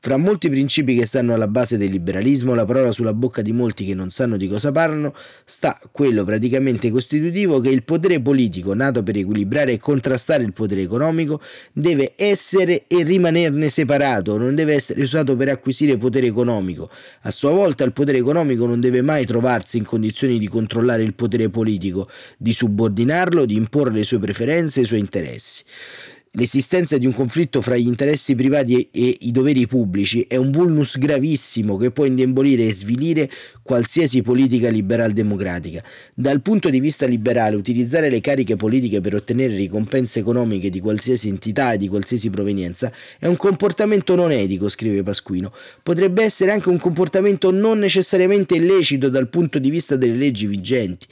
Fra 0.00 0.16
molti 0.16 0.48
principi 0.48 0.96
che 0.96 1.04
stanno 1.04 1.34
alla 1.34 1.46
base 1.46 1.76
del 1.78 1.90
liberalismo, 1.92 2.52
la 2.52 2.64
parola 2.64 2.94
sulla 2.96 3.12
bocca 3.12 3.42
di 3.42 3.52
molti 3.52 3.84
che 3.84 3.92
non 3.94 4.10
sanno 4.10 4.38
di 4.38 4.48
cosa 4.48 4.72
parlano, 4.72 5.14
sta 5.44 5.78
quello 5.92 6.24
praticamente 6.24 6.90
costitutivo 6.90 7.60
che 7.60 7.68
il 7.68 7.82
potere 7.82 8.20
politico, 8.20 8.72
nato 8.72 9.02
per 9.02 9.18
equilibrare 9.18 9.72
e 9.72 9.78
contrastare 9.78 10.42
il 10.44 10.54
potere 10.54 10.80
economico, 10.80 11.40
deve 11.74 12.14
essere 12.16 12.84
e 12.86 13.02
rimanerne 13.02 13.68
separato, 13.68 14.38
non 14.38 14.54
deve 14.54 14.72
essere 14.72 15.02
usato 15.02 15.36
per 15.36 15.50
acquisire 15.50 15.98
potere 15.98 16.26
economico. 16.26 16.88
A 17.22 17.30
sua 17.30 17.50
volta 17.50 17.84
il 17.84 17.92
potere 17.92 18.16
economico 18.16 18.64
non 18.64 18.80
deve 18.80 19.02
mai 19.02 19.26
trovarsi 19.26 19.76
in 19.76 19.84
condizioni 19.84 20.38
di 20.38 20.48
controllare 20.48 21.02
il 21.02 21.12
potere 21.12 21.50
politico, 21.50 22.08
di 22.38 22.54
subordinarlo, 22.54 23.44
di 23.44 23.56
imporre 23.56 23.92
le 23.92 24.04
sue 24.04 24.18
preferenze 24.18 24.80
e 24.80 24.82
i 24.84 24.86
suoi 24.86 25.00
interessi. 25.00 25.64
L'esistenza 26.38 26.98
di 26.98 27.06
un 27.06 27.14
conflitto 27.14 27.62
fra 27.62 27.78
gli 27.78 27.86
interessi 27.86 28.34
privati 28.34 28.90
e 28.92 29.16
i 29.20 29.32
doveri 29.32 29.66
pubblici 29.66 30.26
è 30.28 30.36
un 30.36 30.50
vulnus 30.50 30.98
gravissimo 30.98 31.78
che 31.78 31.90
può 31.90 32.04
indebolire 32.04 32.66
e 32.66 32.74
svilire 32.74 33.30
qualsiasi 33.62 34.20
politica 34.20 34.68
liberal 34.68 35.12
democratica. 35.12 35.82
Dal 36.12 36.42
punto 36.42 36.68
di 36.68 36.78
vista 36.78 37.06
liberale, 37.06 37.56
utilizzare 37.56 38.10
le 38.10 38.20
cariche 38.20 38.54
politiche 38.54 39.00
per 39.00 39.14
ottenere 39.14 39.56
ricompense 39.56 40.18
economiche 40.18 40.68
di 40.68 40.78
qualsiasi 40.78 41.30
entità 41.30 41.72
e 41.72 41.78
di 41.78 41.88
qualsiasi 41.88 42.28
provenienza 42.28 42.92
è 43.18 43.26
un 43.26 43.36
comportamento 43.36 44.14
non 44.14 44.30
etico, 44.30 44.68
scrive 44.68 45.02
Pasquino. 45.02 45.54
Potrebbe 45.82 46.22
essere 46.22 46.50
anche 46.52 46.68
un 46.68 46.78
comportamento 46.78 47.50
non 47.50 47.78
necessariamente 47.78 48.56
illecito 48.56 49.08
dal 49.08 49.28
punto 49.28 49.58
di 49.58 49.70
vista 49.70 49.96
delle 49.96 50.16
leggi 50.16 50.46
vigenti. 50.46 51.06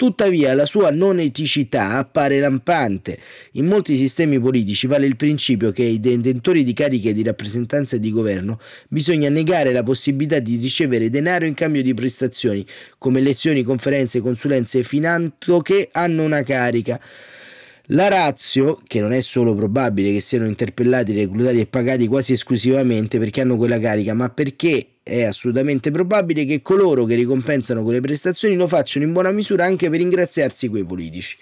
Tuttavia 0.00 0.54
la 0.54 0.64
sua 0.64 0.90
non 0.90 1.20
eticità 1.20 1.98
appare 1.98 2.38
lampante. 2.38 3.18
In 3.52 3.66
molti 3.66 3.96
sistemi 3.96 4.40
politici 4.40 4.86
vale 4.86 5.04
il 5.04 5.14
principio 5.14 5.72
che 5.72 5.82
ai 5.82 6.00
detentori 6.00 6.64
di 6.64 6.72
cariche 6.72 7.12
di 7.12 7.22
rappresentanza 7.22 7.96
e 7.96 8.00
di 8.00 8.10
governo 8.10 8.58
bisogna 8.88 9.28
negare 9.28 9.74
la 9.74 9.82
possibilità 9.82 10.38
di 10.38 10.56
ricevere 10.56 11.10
denaro 11.10 11.44
in 11.44 11.52
cambio 11.52 11.82
di 11.82 11.92
prestazioni 11.92 12.64
come 12.96 13.20
lezioni, 13.20 13.62
conferenze, 13.62 14.22
consulenze, 14.22 14.84
finanto 14.84 15.60
che 15.60 15.90
hanno 15.92 16.22
una 16.22 16.42
carica. 16.44 16.98
La 17.92 18.06
razio, 18.06 18.80
che 18.86 19.00
non 19.00 19.12
è 19.12 19.20
solo 19.20 19.52
probabile 19.52 20.12
che 20.12 20.20
siano 20.20 20.46
interpellati, 20.46 21.12
reclutati 21.12 21.58
e 21.58 21.66
pagati 21.66 22.06
quasi 22.06 22.34
esclusivamente 22.34 23.18
perché 23.18 23.40
hanno 23.40 23.56
quella 23.56 23.80
carica, 23.80 24.14
ma 24.14 24.28
perché 24.28 24.98
è 25.02 25.24
assolutamente 25.24 25.90
probabile 25.90 26.44
che 26.44 26.62
coloro 26.62 27.04
che 27.04 27.16
ricompensano 27.16 27.82
quelle 27.82 28.00
prestazioni 28.00 28.54
lo 28.54 28.68
facciano 28.68 29.04
in 29.04 29.12
buona 29.12 29.32
misura 29.32 29.64
anche 29.64 29.90
per 29.90 29.98
ringraziarsi 29.98 30.68
quei 30.68 30.84
politici. 30.84 31.36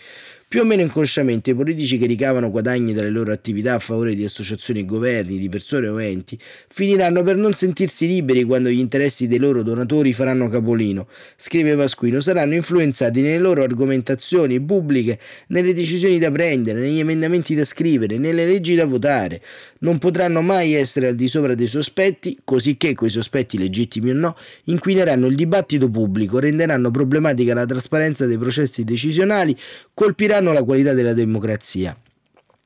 Più 0.48 0.62
o 0.62 0.64
meno 0.64 0.80
inconsciamente 0.80 1.50
i 1.50 1.54
politici 1.54 1.98
che 1.98 2.06
ricavano 2.06 2.50
guadagni 2.50 2.94
dalle 2.94 3.10
loro 3.10 3.32
attività 3.32 3.74
a 3.74 3.78
favore 3.78 4.14
di 4.14 4.24
associazioni 4.24 4.80
e 4.80 4.86
governi, 4.86 5.38
di 5.38 5.50
persone 5.50 5.88
o 5.88 6.00
enti, 6.00 6.38
finiranno 6.68 7.22
per 7.22 7.36
non 7.36 7.52
sentirsi 7.52 8.06
liberi 8.06 8.44
quando 8.44 8.70
gli 8.70 8.78
interessi 8.78 9.26
dei 9.26 9.36
loro 9.36 9.62
donatori 9.62 10.14
faranno 10.14 10.48
capolino. 10.48 11.06
Scrive 11.36 11.76
Pasquino, 11.76 12.22
saranno 12.22 12.54
influenzati 12.54 13.20
nelle 13.20 13.36
loro 13.36 13.62
argomentazioni 13.62 14.58
pubbliche, 14.58 15.18
nelle 15.48 15.74
decisioni 15.74 16.18
da 16.18 16.30
prendere, 16.30 16.80
negli 16.80 17.00
emendamenti 17.00 17.54
da 17.54 17.66
scrivere, 17.66 18.16
nelle 18.16 18.46
leggi 18.46 18.74
da 18.74 18.86
votare. 18.86 19.42
Non 19.80 19.98
potranno 19.98 20.40
mai 20.40 20.72
essere 20.72 21.08
al 21.08 21.14
di 21.14 21.28
sopra 21.28 21.54
dei 21.54 21.68
sospetti, 21.68 22.38
cosicché 22.42 22.94
quei 22.94 23.10
sospetti 23.10 23.58
legittimi 23.58 24.12
o 24.12 24.14
no, 24.14 24.34
inquineranno 24.64 25.26
il 25.26 25.34
dibattito 25.34 25.90
pubblico, 25.90 26.38
renderanno 26.38 26.90
problematica 26.90 27.52
la 27.52 27.66
trasparenza 27.66 28.24
dei 28.24 28.38
processi 28.38 28.82
decisionali, 28.82 29.54
colpiranno 29.92 30.36
miglioreranno 30.38 30.52
la 30.52 30.62
qualità 30.62 30.92
della 30.92 31.12
democrazia. 31.12 31.96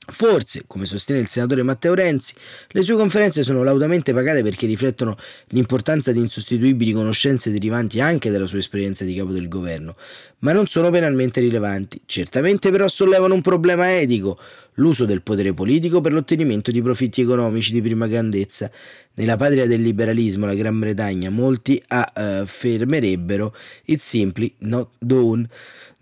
Forse, 0.04 0.64
come 0.66 0.84
sostiene 0.84 1.20
il 1.20 1.28
senatore 1.28 1.62
Matteo 1.62 1.94
Renzi, 1.94 2.34
le 2.70 2.82
sue 2.82 2.96
conferenze 2.96 3.44
sono 3.44 3.62
laudamente 3.62 4.12
pagate 4.12 4.42
perché 4.42 4.66
riflettono 4.66 5.16
l'importanza 5.48 6.10
di 6.10 6.18
insostituibili 6.18 6.92
conoscenze 6.92 7.52
derivanti 7.52 8.00
anche 8.00 8.28
dalla 8.28 8.46
sua 8.46 8.58
esperienza 8.58 9.04
di 9.04 9.14
capo 9.14 9.30
del 9.30 9.46
governo, 9.48 9.94
ma 10.40 10.52
non 10.52 10.66
sono 10.66 10.90
penalmente 10.90 11.40
rilevanti. 11.40 12.02
Certamente 12.04 12.70
però 12.72 12.88
sollevano 12.88 13.34
un 13.34 13.42
problema 13.42 13.96
etico. 13.96 14.38
L'uso 14.74 15.04
del 15.04 15.22
potere 15.22 15.52
politico 15.52 16.00
per 16.00 16.12
l'ottenimento 16.12 16.70
di 16.70 16.82
profitti 16.82 17.20
economici 17.20 17.72
di 17.72 17.82
prima 17.82 18.06
grandezza. 18.06 18.70
Nella 19.14 19.36
patria 19.36 19.66
del 19.66 19.82
liberalismo, 19.82 20.46
la 20.46 20.54
Gran 20.54 20.78
Bretagna, 20.78 21.30
molti 21.30 21.82
affermerebbero 21.86 23.54
it's 23.84 24.04
simply 24.04 24.54
not 24.58 24.88
done 24.98 25.48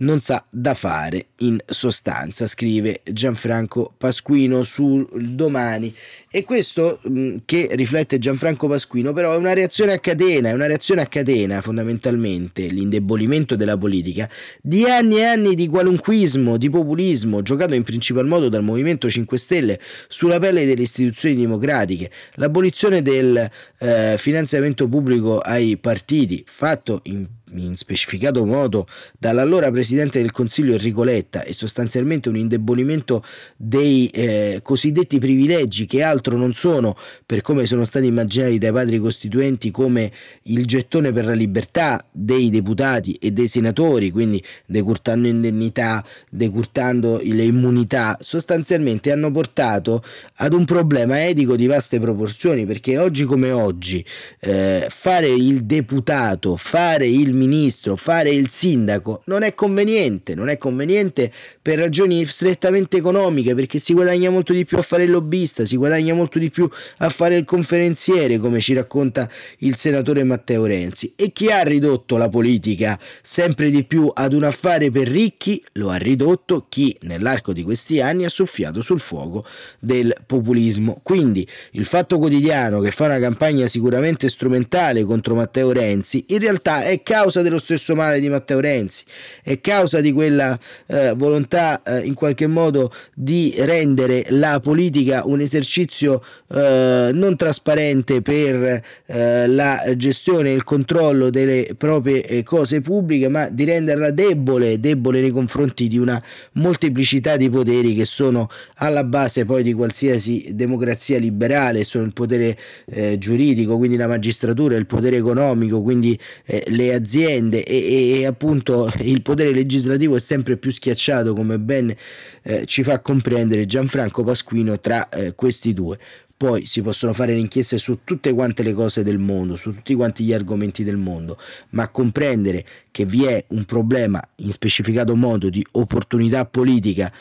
non 0.00 0.20
sa 0.20 0.44
da 0.48 0.74
fare 0.74 1.28
in 1.38 1.58
sostanza, 1.66 2.46
scrive 2.46 3.00
Gianfranco 3.04 3.92
Pasquino 3.96 4.62
sul 4.62 5.06
domani. 5.34 5.94
E 6.30 6.44
questo 6.44 7.00
mh, 7.02 7.36
che 7.44 7.68
riflette 7.72 8.18
Gianfranco 8.18 8.68
Pasquino 8.68 9.12
però 9.12 9.34
è 9.34 9.36
una 9.36 9.52
reazione 9.52 9.92
a 9.92 9.98
catena, 9.98 10.50
è 10.50 10.52
una 10.52 10.66
reazione 10.66 11.02
a 11.02 11.06
catena 11.06 11.60
fondamentalmente, 11.60 12.66
l'indebolimento 12.66 13.56
della 13.56 13.76
politica, 13.76 14.28
di 14.62 14.84
anni 14.84 15.18
e 15.18 15.24
anni 15.24 15.54
di 15.54 15.68
qualunquismo, 15.68 16.56
di 16.56 16.70
populismo, 16.70 17.42
giocato 17.42 17.74
in 17.74 17.82
principal 17.82 18.26
modo 18.26 18.48
dal 18.60 18.64
Movimento 18.64 19.10
5 19.10 19.38
Stelle 19.38 19.80
sulla 20.08 20.38
pelle 20.38 20.66
delle 20.66 20.82
istituzioni 20.82 21.34
democratiche, 21.34 22.10
l'abolizione 22.34 23.02
del 23.02 23.50
eh, 23.78 24.14
finanziamento 24.18 24.86
pubblico 24.88 25.38
ai 25.38 25.76
partiti, 25.78 26.42
fatto 26.46 27.00
in 27.04 27.26
in 27.54 27.76
specificato 27.76 28.44
modo 28.44 28.86
dall'allora 29.18 29.70
Presidente 29.70 30.20
del 30.20 30.30
Consiglio 30.30 30.72
Enrico 30.72 31.02
Letta 31.02 31.42
e 31.42 31.52
sostanzialmente 31.52 32.28
un 32.28 32.36
indebolimento 32.36 33.24
dei 33.56 34.08
eh, 34.08 34.60
cosiddetti 34.62 35.18
privilegi 35.18 35.86
che 35.86 36.02
altro 36.02 36.36
non 36.36 36.52
sono, 36.52 36.96
per 37.24 37.40
come 37.40 37.66
sono 37.66 37.84
stati 37.84 38.06
immaginati 38.06 38.58
dai 38.58 38.72
padri 38.72 38.98
costituenti, 38.98 39.70
come 39.70 40.12
il 40.44 40.66
gettone 40.66 41.12
per 41.12 41.24
la 41.24 41.32
libertà 41.32 42.04
dei 42.10 42.50
deputati 42.50 43.14
e 43.14 43.30
dei 43.32 43.48
senatori, 43.48 44.10
quindi 44.10 44.42
decurtando 44.66 45.28
indennità, 45.28 46.04
decurtando 46.28 47.20
le 47.22 47.44
immunità, 47.44 48.16
sostanzialmente 48.20 49.10
hanno 49.10 49.30
portato 49.30 50.02
ad 50.36 50.52
un 50.52 50.64
problema 50.64 51.26
etico 51.26 51.56
di 51.56 51.66
vaste 51.66 51.98
proporzioni, 51.98 52.66
perché 52.66 52.98
oggi 52.98 53.24
come 53.24 53.50
oggi 53.50 54.04
eh, 54.40 54.86
fare 54.88 55.28
il 55.28 55.64
deputato, 55.64 56.56
fare 56.56 57.06
il 57.06 57.34
ministro, 57.40 57.96
fare 57.96 58.30
il 58.30 58.50
sindaco 58.50 59.22
non 59.24 59.42
è 59.42 59.54
conveniente, 59.54 60.34
non 60.34 60.50
è 60.50 60.58
conveniente 60.58 61.32
per 61.62 61.78
ragioni 61.78 62.26
strettamente 62.26 62.98
economiche, 62.98 63.54
perché 63.54 63.78
si 63.78 63.94
guadagna 63.94 64.28
molto 64.28 64.52
di 64.52 64.64
più 64.66 64.76
a 64.76 64.82
fare 64.82 65.04
il 65.04 65.10
lobbista, 65.10 65.64
si 65.64 65.76
guadagna 65.76 66.12
molto 66.12 66.38
di 66.38 66.50
più 66.50 66.68
a 66.98 67.08
fare 67.08 67.36
il 67.36 67.44
conferenziere, 67.44 68.38
come 68.38 68.60
ci 68.60 68.74
racconta 68.74 69.28
il 69.58 69.76
senatore 69.76 70.22
Matteo 70.24 70.66
Renzi. 70.66 71.14
E 71.16 71.32
chi 71.32 71.50
ha 71.50 71.62
ridotto 71.62 72.16
la 72.16 72.28
politica 72.28 72.98
sempre 73.22 73.70
di 73.70 73.84
più 73.84 74.10
ad 74.12 74.34
un 74.34 74.44
affare 74.44 74.90
per 74.90 75.08
ricchi, 75.08 75.62
lo 75.74 75.88
ha 75.88 75.96
ridotto 75.96 76.66
chi 76.68 76.96
nell'arco 77.02 77.52
di 77.52 77.62
questi 77.62 78.00
anni 78.00 78.24
ha 78.24 78.28
soffiato 78.28 78.82
sul 78.82 79.00
fuoco 79.00 79.44
del 79.78 80.14
populismo. 80.26 81.00
Quindi 81.02 81.46
il 81.72 81.84
fatto 81.84 82.18
quotidiano 82.18 82.80
che 82.80 82.90
fa 82.90 83.06
una 83.06 83.18
campagna 83.18 83.66
sicuramente 83.66 84.28
strumentale 84.28 85.04
contro 85.04 85.34
Matteo 85.34 85.72
Renzi, 85.72 86.24
in 86.28 86.38
realtà 86.40 86.82
è 86.82 87.02
causa 87.02 87.29
causa 87.30 87.42
dello 87.42 87.60
stesso 87.60 87.94
male 87.94 88.18
di 88.18 88.28
Matteo 88.28 88.58
Renzi, 88.58 89.04
è 89.42 89.60
causa 89.60 90.00
di 90.00 90.10
quella 90.10 90.58
eh, 90.86 91.14
volontà 91.16 91.80
eh, 91.82 92.00
in 92.00 92.14
qualche 92.14 92.48
modo 92.48 92.92
di 93.14 93.54
rendere 93.58 94.26
la 94.30 94.58
politica 94.58 95.22
un 95.24 95.40
esercizio 95.40 96.20
eh, 96.48 97.10
non 97.12 97.36
trasparente 97.36 98.20
per 98.20 98.82
eh, 99.06 99.46
la 99.46 99.80
gestione 99.96 100.50
e 100.50 100.54
il 100.54 100.64
controllo 100.64 101.30
delle 101.30 101.74
proprie 101.76 102.24
eh, 102.26 102.42
cose 102.42 102.80
pubbliche, 102.80 103.28
ma 103.28 103.48
di 103.48 103.64
renderla 103.64 104.10
debole, 104.10 104.80
debole 104.80 105.20
nei 105.20 105.30
confronti 105.30 105.86
di 105.86 105.98
una 105.98 106.20
molteplicità 106.54 107.36
di 107.36 107.48
poteri 107.48 107.94
che 107.94 108.04
sono 108.04 108.48
alla 108.76 109.04
base 109.04 109.44
poi 109.44 109.62
di 109.62 109.72
qualsiasi 109.72 110.50
democrazia 110.52 111.18
liberale, 111.18 111.84
sono 111.84 112.04
il 112.04 112.12
potere 112.12 112.58
eh, 112.86 113.18
giuridico, 113.18 113.76
quindi 113.76 113.96
la 113.96 114.08
magistratura, 114.08 114.74
il 114.74 114.86
potere 114.86 115.18
economico, 115.18 115.80
quindi 115.80 116.18
le 116.66 116.94
aziende 116.94 117.19
aziende 117.20 117.62
e, 117.64 118.20
e, 118.20 118.26
appunto 118.26 118.90
il 119.00 119.22
potere 119.22 119.52
legislativo 119.52 120.16
è 120.16 120.20
sempre 120.20 120.56
più 120.56 120.70
schiacciato 120.70 121.34
come 121.34 121.58
ben 121.58 121.94
eh, 122.42 122.64
ci 122.66 122.82
fa 122.82 123.00
comprendere 123.00 123.66
Gianfranco 123.66 124.22
Pasquino 124.22 124.80
tra 124.80 125.08
eh, 125.08 125.34
questi 125.34 125.74
due. 125.74 125.98
Poi 126.40 126.64
si 126.64 126.80
possono 126.80 127.12
fare 127.12 127.34
le 127.34 127.38
inchieste 127.38 127.76
su 127.76 127.98
tutte 128.02 128.32
quante 128.32 128.62
le 128.62 128.72
cose 128.72 129.02
del 129.02 129.18
mondo, 129.18 129.56
su 129.56 129.74
tutti 129.74 129.94
quanti 129.94 130.24
gli 130.24 130.32
argomenti 130.32 130.84
del 130.84 130.96
mondo, 130.96 131.36
ma 131.70 131.88
comprendere 131.88 132.64
che 132.90 133.04
vi 133.04 133.26
è 133.26 133.44
un 133.48 133.66
problema 133.66 134.26
in 134.36 134.50
specificato 134.50 135.14
modo 135.14 135.50
di 135.50 135.62
opportunità 135.72 136.46
politica 136.46 137.12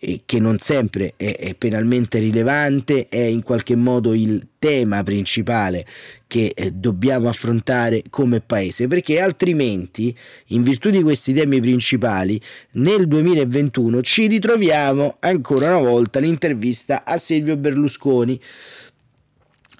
eh, 0.00 0.22
che 0.24 0.38
non 0.38 0.58
sempre 0.58 1.14
è, 1.16 1.36
è, 1.36 1.54
penalmente 1.56 2.20
rilevante, 2.20 3.08
è 3.08 3.18
in 3.18 3.42
qualche 3.42 3.74
modo 3.74 4.14
il 4.14 4.46
tema 4.58 5.02
principale 5.02 5.86
che 6.26 6.52
eh, 6.54 6.70
dobbiamo 6.72 7.28
affrontare 7.28 8.02
come 8.10 8.40
paese, 8.40 8.86
perché 8.86 9.20
altrimenti, 9.20 10.14
in 10.48 10.62
virtù 10.62 10.90
di 10.90 11.02
questi 11.02 11.32
temi 11.32 11.60
principali, 11.60 12.40
nel 12.72 13.08
2021 13.08 14.02
ci 14.02 14.26
ritroviamo 14.26 15.16
ancora 15.20 15.76
una 15.76 15.88
volta 15.88 16.20
l'intervista 16.20 17.04
a 17.04 17.16
Silvio 17.18 17.56
Berlusconi 17.56 18.40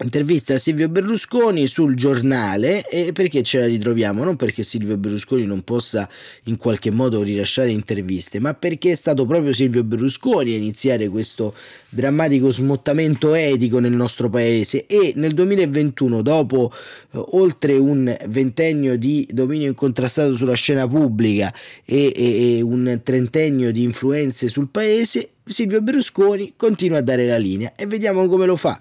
intervista 0.04 0.54
a 0.54 0.58
Silvio 0.58 0.88
Berlusconi 0.88 1.66
sul 1.66 1.94
giornale 1.96 2.88
e 2.88 3.12
perché 3.12 3.42
ce 3.42 3.60
la 3.60 3.66
ritroviamo? 3.66 4.22
Non 4.22 4.36
perché 4.36 4.62
Silvio 4.62 4.96
Berlusconi 4.96 5.44
non 5.44 5.62
possa 5.62 6.08
in 6.44 6.56
qualche 6.56 6.90
modo 6.90 7.22
rilasciare 7.22 7.70
interviste, 7.70 8.38
ma 8.38 8.54
perché 8.54 8.92
è 8.92 8.94
stato 8.94 9.26
proprio 9.26 9.52
Silvio 9.52 9.82
Berlusconi 9.82 10.52
a 10.52 10.56
iniziare 10.56 11.08
questo 11.08 11.54
drammatico 11.88 12.50
smottamento 12.50 13.34
etico 13.34 13.78
nel 13.78 13.92
nostro 13.92 14.28
paese 14.28 14.86
e 14.86 15.12
nel 15.16 15.34
2021, 15.34 16.22
dopo 16.22 16.70
eh, 16.72 17.22
oltre 17.32 17.76
un 17.76 18.14
ventennio 18.26 18.96
di 18.96 19.26
dominio 19.30 19.68
incontrastato 19.68 20.34
sulla 20.34 20.54
scena 20.54 20.86
pubblica 20.86 21.52
e, 21.84 22.12
e, 22.14 22.56
e 22.56 22.60
un 22.60 23.00
trentennio 23.02 23.72
di 23.72 23.82
influenze 23.82 24.48
sul 24.48 24.68
paese, 24.68 25.30
Silvio 25.44 25.80
Berlusconi 25.80 26.52
continua 26.56 26.98
a 26.98 27.02
dare 27.02 27.26
la 27.26 27.38
linea 27.38 27.72
e 27.74 27.86
vediamo 27.86 28.26
come 28.28 28.44
lo 28.44 28.56
fa 28.56 28.78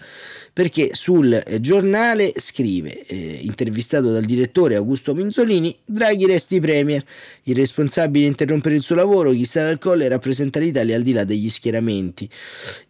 perché 0.58 0.90
sul 0.94 1.32
eh, 1.34 1.62
giornale 1.62 2.34
scrive, 2.38 3.06
eh, 3.06 3.42
intervistato 3.44 4.12
dal 4.12 4.24
direttore 4.24 4.74
Augusto 4.74 5.14
Minzolini, 5.14 5.78
Draghi 5.86 6.26
resti 6.26 6.60
premier, 6.60 7.06
il 7.44 7.56
responsabile 7.56 8.26
interrompere 8.26 8.74
il 8.74 8.82
suo 8.82 8.96
lavoro, 8.96 9.30
chi 9.30 9.46
sta 9.46 9.68
al 9.68 9.78
colle 9.78 10.08
rappresenta 10.08 10.60
l'Italia 10.60 10.96
al 10.96 11.04
di 11.04 11.12
là 11.12 11.26
degli 11.26 11.48
schieramenti. 11.48 12.28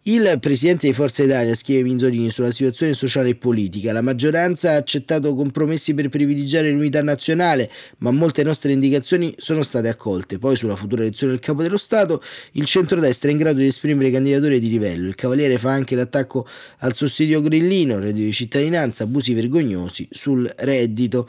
Il 0.08 0.38
presidente 0.40 0.86
di 0.86 0.94
Forza 0.94 1.22
Italia, 1.22 1.54
scrive 1.54 1.82
Minzolini, 1.82 2.30
sulla 2.30 2.50
situazione 2.50 2.94
sociale 2.94 3.28
e 3.28 3.34
politica, 3.34 3.92
la 3.92 4.00
maggioranza 4.00 4.70
ha 4.70 4.76
accettato 4.76 5.34
compromessi 5.34 5.92
per 5.92 6.08
privilegiare 6.08 6.70
l'unità 6.70 7.02
nazionale, 7.02 7.70
ma 7.98 8.10
molte 8.10 8.42
nostre 8.42 8.72
indicazioni 8.72 9.34
sono 9.36 9.62
state 9.62 9.86
accolte. 9.88 10.38
Poi 10.38 10.56
sulla 10.56 10.76
futura 10.76 11.02
elezione 11.02 11.34
del 11.34 11.42
capo 11.42 11.60
dello 11.60 11.76
Stato, 11.76 12.22
il 12.52 12.64
centrodestra 12.64 13.28
è 13.28 13.32
in 13.32 13.36
grado 13.36 13.58
di 13.58 13.66
esprimere 13.66 14.10
candidature 14.10 14.58
di 14.58 14.70
livello. 14.70 15.08
Il 15.08 15.14
Cavaliere 15.14 15.58
fa 15.58 15.72
anche 15.72 15.94
l'attacco 15.94 16.46
al 16.78 16.94
sussidio 16.94 17.42
grillino 17.42 17.98
reddito 17.98 18.24
di 18.24 18.32
cittadinanza, 18.32 19.04
abusi 19.04 19.34
vergognosi 19.34 20.08
sul 20.10 20.50
reddito. 20.56 21.28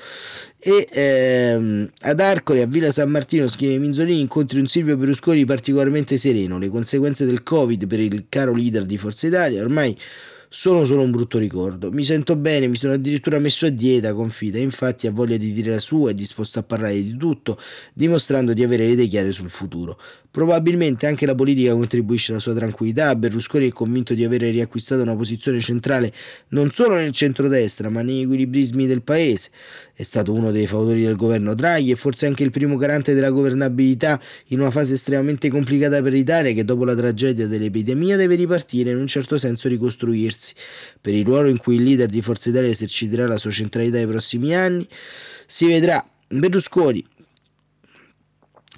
E 0.62 0.88
ehm, 0.92 1.90
ad 2.02 2.20
Arcole, 2.20 2.64
a 2.64 2.66
Villa 2.66 2.92
San 2.92 3.10
Martino, 3.10 3.48
scrive 3.48 3.78
Minzolini, 3.78 4.20
incontri 4.20 4.60
un 4.60 4.68
Silvio 4.68 4.98
Berlusconi 4.98 5.46
particolarmente 5.46 6.18
sereno. 6.18 6.60
Le 6.60 6.68
conseguenze 6.68 7.26
del 7.26 7.44
Covid 7.44 7.88
per 7.88 8.02
il 8.02 8.26
caro 8.28 8.54
leader 8.54 8.86
di 8.86 8.98
Forza 8.98 9.28
Italia 9.28 9.62
ormai 9.62 9.98
sono 10.50 10.84
solo 10.84 11.04
un 11.04 11.12
brutto 11.12 11.38
ricordo. 11.38 11.92
Mi 11.92 12.04
sento 12.04 12.36
bene, 12.36 12.68
mi 12.68 12.76
sono 12.76 12.94
addirittura 12.94 13.40
messo 13.40 13.68
a 13.68 13.70
dieta, 13.70 14.14
confida, 14.14 14.58
infatti 14.58 15.08
ha 15.08 15.12
voglia 15.12 15.38
di 15.38 15.54
dire 15.54 15.72
la 15.72 15.80
sua, 15.80 16.10
è 16.10 16.14
disposto 16.14 16.60
a 16.60 16.64
parlare 16.64 17.02
di 17.02 17.16
tutto, 17.16 17.58
dimostrando 17.94 18.52
di 18.52 18.62
avere 18.62 18.86
le 18.86 18.92
idee 18.94 19.08
chiare 19.08 19.32
sul 19.32 19.50
futuro. 19.50 19.98
Probabilmente 20.32 21.08
anche 21.08 21.26
la 21.26 21.34
politica 21.34 21.72
contribuisce 21.72 22.32
alla 22.32 22.40
sua 22.40 22.54
tranquillità, 22.54 23.16
Berlusconi 23.16 23.68
è 23.68 23.74
convinto 23.74 24.14
di 24.14 24.24
avere 24.24 24.52
riacquistato 24.52 25.02
una 25.02 25.16
posizione 25.16 25.60
centrale 25.60 26.14
non 26.50 26.70
solo 26.70 26.94
nel 26.94 27.12
centrodestra, 27.12 27.90
ma 27.90 28.04
negli 28.04 28.22
equilibrismi 28.22 28.86
del 28.86 29.02
paese. 29.02 29.50
È 29.92 30.04
stato 30.04 30.32
uno 30.32 30.52
dei 30.52 30.68
fautori 30.68 31.02
del 31.02 31.16
governo 31.16 31.56
Draghi 31.56 31.90
e 31.90 31.96
forse 31.96 32.28
anche 32.28 32.44
il 32.44 32.52
primo 32.52 32.78
garante 32.78 33.16
della 33.16 33.32
governabilità 33.32 34.22
in 34.48 34.60
una 34.60 34.70
fase 34.70 34.94
estremamente 34.94 35.50
complicata 35.50 36.00
per 36.00 36.14
l'Italia 36.14 36.54
che 36.54 36.64
dopo 36.64 36.86
la 36.86 36.96
tragedia 36.96 37.48
dell'epidemia 37.48 38.16
deve 38.16 38.36
ripartire 38.36 38.92
e 38.92 38.94
in 38.94 39.00
un 39.00 39.08
certo 39.08 39.40
senso 39.40 39.68
ricostruirsi. 39.68 40.54
Per 41.02 41.14
il 41.14 41.26
ruolo 41.26 41.50
in 41.50 41.58
cui 41.58 41.76
il 41.78 41.84
leader 41.84 42.08
di 42.08 42.22
Forza 42.22 42.50
Italia 42.50 42.70
eserciterà 42.70 43.26
la 43.26 43.40
sua 43.40 43.50
centralità 43.50 43.98
nei 43.98 44.06
prossimi 44.06 44.54
anni, 44.54 44.88
si 45.48 45.66
vedrà 45.66 46.08
Berlusconi. 46.28 47.04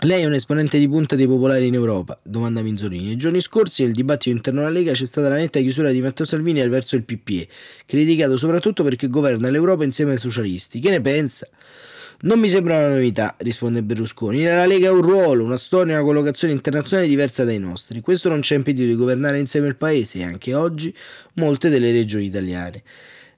Lei 0.04 0.24
è 0.24 0.26
un 0.26 0.34
esponente 0.34 0.80
di 0.80 0.88
punta 0.88 1.16
dei 1.16 1.28
popolari 1.28 1.68
in 1.68 1.76
Europa? 1.76 2.20
Domanda 2.24 2.64
Minzolini. 2.64 3.06
Nei 3.06 3.18
giorni 3.18 3.40
scorsi, 3.40 3.84
nel 3.84 3.94
dibattito 3.94 4.36
interno 4.36 4.62
alla 4.62 4.72
Lega, 4.72 4.94
c'è 4.94 5.06
stata 5.06 5.30
la 5.30 5.36
netta 5.36 5.60
chiusura 5.60 5.92
di 5.92 6.02
Matteo 6.02 6.26
Salvini 6.26 6.68
verso 6.68 6.96
il 6.96 7.04
PPE, 7.04 7.48
criticato 7.86 8.36
soprattutto 8.36 8.84
perché 8.84 9.10
governa 9.10 9.52
l'Europa 9.52 9.84
insieme 9.84 10.14
ai 10.14 10.18
socialisti. 10.18 10.80
Che 10.80 10.90
ne 10.90 11.02
pensa? 11.02 11.48
Non 12.22 12.40
mi 12.40 12.50
sembra 12.50 12.80
una 12.80 12.96
novità, 12.96 13.36
risponde 13.38 13.84
Berlusconi. 13.84 14.44
La 14.44 14.66
Lega 14.66 14.90
ha 14.90 14.92
un 14.92 15.04
ruolo, 15.04 15.44
una 15.44 15.58
storia, 15.58 15.94
una 15.94 16.04
collocazione 16.04 16.54
internazionale 16.54 17.08
diversa 17.08 17.44
dai 17.44 17.60
nostri. 17.60 18.02
Questo 18.02 18.28
non 18.28 18.42
ci 18.42 18.54
ha 18.54 18.56
impedito 18.56 18.88
di 18.88 18.96
governare 18.96 19.38
insieme 19.38 19.68
il 19.68 19.76
paese 19.76 20.18
e 20.18 20.24
anche 20.24 20.56
oggi 20.56 20.92
molte 21.34 21.70
delle 21.70 21.92
regioni 21.92 22.26
italiane. 22.26 22.82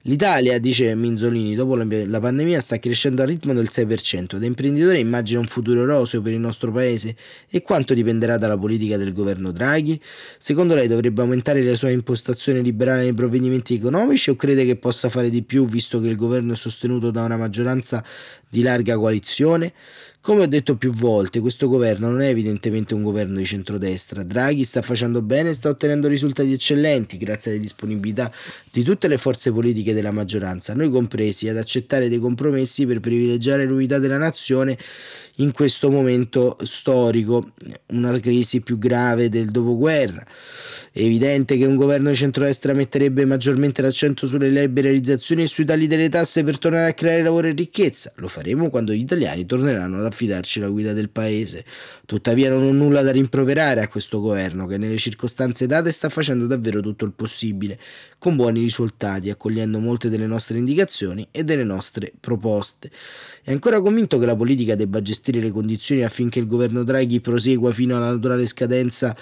L'Italia, 0.06 0.58
dice 0.58 0.94
Minzolini, 0.94 1.54
dopo 1.54 1.76
la 1.76 2.20
pandemia 2.20 2.60
sta 2.60 2.78
crescendo 2.78 3.22
al 3.22 3.28
ritmo 3.28 3.54
del 3.54 3.70
6%. 3.72 4.36
Da 4.36 4.44
imprenditore 4.44 4.98
immagina 4.98 5.40
un 5.40 5.46
futuro 5.46 5.86
roseo 5.86 6.20
per 6.20 6.34
il 6.34 6.40
nostro 6.40 6.70
paese 6.70 7.16
e 7.48 7.62
quanto 7.62 7.94
dipenderà 7.94 8.36
dalla 8.36 8.58
politica 8.58 8.98
del 8.98 9.14
governo 9.14 9.50
Draghi? 9.50 9.98
Secondo 10.36 10.74
lei 10.74 10.88
dovrebbe 10.88 11.22
aumentare 11.22 11.62
la 11.62 11.74
sua 11.74 11.88
impostazione 11.88 12.60
liberale 12.60 13.00
nei 13.00 13.14
provvedimenti 13.14 13.76
economici 13.76 14.28
o 14.28 14.36
crede 14.36 14.66
che 14.66 14.76
possa 14.76 15.08
fare 15.08 15.30
di 15.30 15.42
più 15.42 15.64
visto 15.64 15.98
che 16.00 16.08
il 16.08 16.16
governo 16.16 16.52
è 16.52 16.56
sostenuto 16.56 17.10
da 17.10 17.22
una 17.22 17.38
maggioranza 17.38 18.04
di 18.46 18.60
larga 18.60 18.98
coalizione? 18.98 19.72
Come 20.24 20.40
ho 20.40 20.46
detto 20.46 20.76
più 20.76 20.90
volte, 20.90 21.40
questo 21.40 21.68
governo 21.68 22.08
non 22.08 22.22
è 22.22 22.28
evidentemente 22.28 22.94
un 22.94 23.02
governo 23.02 23.36
di 23.36 23.44
centrodestra. 23.44 24.22
Draghi 24.22 24.64
sta 24.64 24.80
facendo 24.80 25.20
bene 25.20 25.50
e 25.50 25.52
sta 25.52 25.68
ottenendo 25.68 26.08
risultati 26.08 26.50
eccellenti 26.50 27.18
grazie 27.18 27.50
alle 27.50 27.60
disponibilità 27.60 28.32
di 28.72 28.82
tutte 28.82 29.06
le 29.06 29.18
forze 29.18 29.52
politiche 29.52 29.92
della 29.92 30.12
maggioranza, 30.12 30.72
noi 30.72 30.88
compresi, 30.88 31.46
ad 31.50 31.58
accettare 31.58 32.08
dei 32.08 32.20
compromessi 32.20 32.86
per 32.86 33.00
privilegiare 33.00 33.66
l'unità 33.66 33.98
della 33.98 34.16
nazione 34.16 34.78
in 35.36 35.52
questo 35.52 35.90
momento 35.90 36.56
storico, 36.62 37.52
una 37.88 38.18
crisi 38.20 38.60
più 38.60 38.78
grave 38.78 39.28
del 39.28 39.50
dopoguerra. 39.50 40.24
È 40.92 41.00
evidente 41.00 41.56
che 41.56 41.64
un 41.64 41.74
governo 41.74 42.10
di 42.10 42.14
centrodestra 42.14 42.72
metterebbe 42.72 43.24
maggiormente 43.24 43.82
l'accento 43.82 44.28
sulle 44.28 44.48
liberalizzazioni 44.48 45.42
e 45.42 45.46
sui 45.48 45.64
tagli 45.64 45.88
delle 45.88 46.08
tasse 46.08 46.44
per 46.44 46.58
tornare 46.58 46.90
a 46.90 46.94
creare 46.94 47.22
lavoro 47.22 47.48
e 47.48 47.52
ricchezza. 47.52 48.12
Lo 48.16 48.28
faremo 48.28 48.70
quando 48.70 48.92
gli 48.92 49.00
italiani 49.00 49.44
torneranno 49.44 49.98
ad 49.98 50.04
affidarci 50.04 50.60
la 50.60 50.68
guida 50.68 50.92
del 50.92 51.08
paese. 51.08 51.64
Tuttavia 52.06 52.48
non 52.48 52.62
ho 52.62 52.70
nulla 52.70 53.02
da 53.02 53.10
rimproverare 53.10 53.80
a 53.80 53.88
questo 53.88 54.20
governo 54.20 54.66
che 54.66 54.78
nelle 54.78 54.98
circostanze 54.98 55.66
date 55.66 55.90
sta 55.90 56.08
facendo 56.10 56.46
davvero 56.46 56.80
tutto 56.80 57.04
il 57.04 57.12
possibile, 57.12 57.78
con 58.18 58.36
buoni 58.36 58.60
risultati, 58.60 59.30
accogliendo 59.30 59.80
molte 59.80 60.08
delle 60.08 60.26
nostre 60.26 60.58
indicazioni 60.58 61.26
e 61.32 61.42
delle 61.42 61.64
nostre 61.64 62.12
proposte. 62.20 62.90
È 63.42 63.50
ancora 63.50 63.80
convinto 63.80 64.18
che 64.18 64.26
la 64.26 64.36
politica 64.36 64.76
debba 64.76 65.02
gestire 65.02 65.22
le 65.32 65.50
condizioni 65.50 66.02
affinché 66.02 66.38
il 66.38 66.46
governo 66.46 66.84
Draghi 66.84 67.20
prosegua 67.20 67.72
fino 67.72 67.96
alla 67.96 68.10
naturale 68.10 68.46
scadenza 68.46 69.16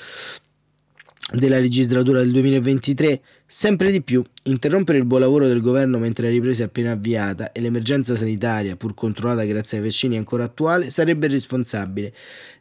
della 1.31 1.59
legislatura 1.59 2.19
del 2.21 2.31
2023, 2.31 3.21
sempre 3.47 3.91
di 3.91 4.03
più 4.03 4.23
interrompere 4.45 4.99
il 4.99 5.05
buon 5.05 5.21
lavoro 5.21 5.47
del 5.47 5.61
governo 5.61 5.99
mentre 5.99 6.27
la 6.27 6.33
ripresa 6.33 6.65
è 6.65 6.67
appena 6.67 6.93
avviata 6.93 7.53
e 7.53 7.61
l'emergenza 7.61 8.17
sanitaria, 8.17 8.77
pur 8.77 8.95
controllata 8.95 9.45
grazie 9.45 9.79
ai 9.79 9.85
vaccini 9.85 10.17
ancora 10.17 10.45
attuale, 10.45 10.91
sarebbe 10.91 11.29
responsabile. 11.29 12.13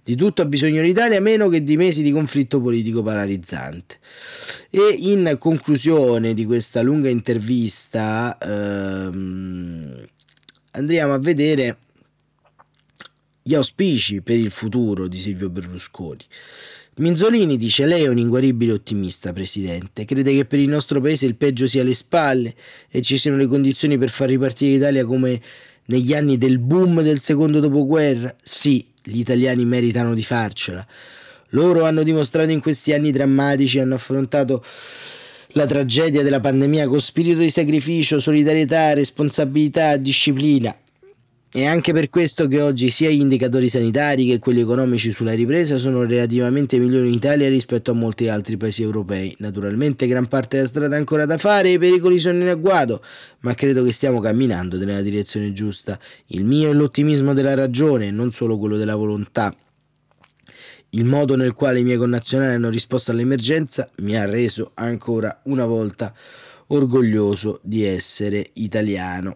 Di 0.04 0.16
tutto 0.16 0.42
ha 0.42 0.46
bisogno 0.46 0.82
l'Italia 0.82 1.20
meno 1.20 1.50
che 1.50 1.64
di 1.64 1.76
mesi 1.76 2.02
di 2.02 2.12
conflitto 2.12 2.62
politico 2.62 3.04
paralizzante. 3.04 3.98
E 4.70 4.96
in 4.98 5.36
conclusione 5.38 6.34
di 6.34 6.46
questa 6.46 6.82
lunga 6.82 7.10
intervista 7.10 8.38
ehm, 8.40 10.06
andiamo 10.72 11.14
a 11.14 11.20
vedere 11.20 11.78
gli 13.42 13.56
auspici 13.56 14.22
per 14.22 14.38
il 14.38 14.52
futuro 14.52 15.08
di 15.08 15.18
Silvio 15.18 15.50
Berlusconi. 15.50 16.24
Minzolini 16.98 17.58
dice: 17.58 17.86
Lei 17.86 18.04
è 18.04 18.08
un 18.08 18.18
inguaribile 18.18 18.74
ottimista, 18.74 19.34
Presidente. 19.34 20.06
Crede 20.06 20.36
che 20.36 20.46
per 20.46 20.60
il 20.60 20.70
nostro 20.70 21.02
paese 21.02 21.26
il 21.26 21.36
peggio 21.36 21.68
sia 21.68 21.82
alle 21.82 21.94
spalle 21.94 22.54
e 22.90 23.02
ci 23.02 23.18
siano 23.18 23.38
le 23.38 23.48
condizioni 23.48 23.98
per 23.98 24.10
far 24.10 24.28
ripartire 24.28 24.74
l'Italia 24.74 25.06
come 25.06 25.42
negli 25.86 26.14
anni 26.14 26.38
del 26.38 26.60
boom 26.60 27.02
del 27.02 27.20
secondo 27.20 27.60
dopoguerra? 27.60 28.36
Sì, 28.44 28.86
gli 29.02 29.20
italiani 29.20 29.66
meritano 29.66 30.14
di 30.14 30.24
farcela. 30.24 30.86
Loro 31.50 31.84
hanno 31.84 32.04
dimostrato 32.04 32.52
in 32.52 32.62
questi 32.62 32.94
anni 32.94 33.12
drammatici, 33.12 33.80
hanno 33.80 33.96
affrontato 33.96 34.64
la 35.54 35.66
tragedia 35.66 36.22
della 36.22 36.40
pandemia 36.40 36.88
con 36.88 37.02
spirito 37.02 37.40
di 37.40 37.50
sacrificio, 37.50 38.20
solidarietà, 38.20 38.94
responsabilità, 38.94 39.98
disciplina. 39.98 40.76
È 41.54 41.66
anche 41.66 41.92
per 41.92 42.10
questo 42.10 42.48
che 42.48 42.62
oggi 42.62 42.90
sia 42.90 43.10
gli 43.10 43.20
indicatori 43.20 43.68
sanitari 43.68 44.26
che 44.26 44.40
quelli 44.40 44.62
economici 44.62 45.12
sulla 45.12 45.34
ripresa 45.34 45.78
sono 45.78 46.06
relativamente 46.06 46.78
migliori 46.78 47.10
in 47.10 47.14
Italia 47.14 47.50
rispetto 47.50 47.92
a 47.92 47.94
molti 47.94 48.30
altri 48.30 48.56
paesi 48.56 48.84
europei. 48.84 49.36
Naturalmente 49.40 50.08
gran 50.08 50.28
parte 50.28 50.56
della 50.56 50.70
strada 50.70 50.96
è 50.96 50.98
ancora 50.98 51.26
da 51.26 51.38
fare 51.38 51.68
e 51.68 51.74
i 51.74 51.78
pericoli 51.78 52.20
sono 52.20 52.40
in 52.40 52.48
agguato, 52.48 53.04
ma 53.40 53.54
credo 53.54 53.84
che 53.84 53.92
stiamo 53.92 54.22
camminando 54.22 54.78
nella 54.78 55.02
direzione 55.02 55.52
giusta. 55.52 56.00
Il 56.28 56.46
mio 56.46 56.70
è 56.70 56.74
l'ottimismo 56.74 57.34
della 57.34 57.54
ragione, 57.54 58.12
non 58.12 58.32
solo 58.32 58.58
quello 58.58 58.78
della 58.78 58.96
volontà. 58.96 59.54
Il 60.92 61.04
modo 61.04 61.36
nel 61.36 61.52
quale 61.52 61.80
i 61.80 61.84
miei 61.84 61.98
connazionali 61.98 62.54
hanno 62.54 62.70
risposto 62.70 63.12
all'emergenza 63.12 63.90
mi 63.98 64.18
ha 64.18 64.24
reso 64.24 64.72
ancora 64.76 65.42
una 65.44 65.66
volta 65.66 66.14
orgoglioso 66.68 67.60
di 67.62 67.84
essere 67.84 68.52
italiano. 68.54 69.36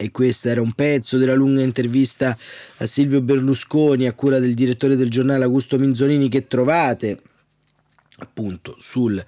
E 0.00 0.12
questo 0.12 0.48
era 0.48 0.60
un 0.60 0.72
pezzo 0.74 1.18
della 1.18 1.34
lunga 1.34 1.60
intervista 1.60 2.38
a 2.76 2.86
Silvio 2.86 3.20
Berlusconi 3.20 4.06
a 4.06 4.12
cura 4.12 4.38
del 4.38 4.54
direttore 4.54 4.94
del 4.94 5.10
giornale 5.10 5.42
Augusto 5.42 5.76
Minzolini 5.76 6.28
che 6.28 6.46
trovate 6.46 7.18
appunto 8.20 8.74
sul 8.78 9.24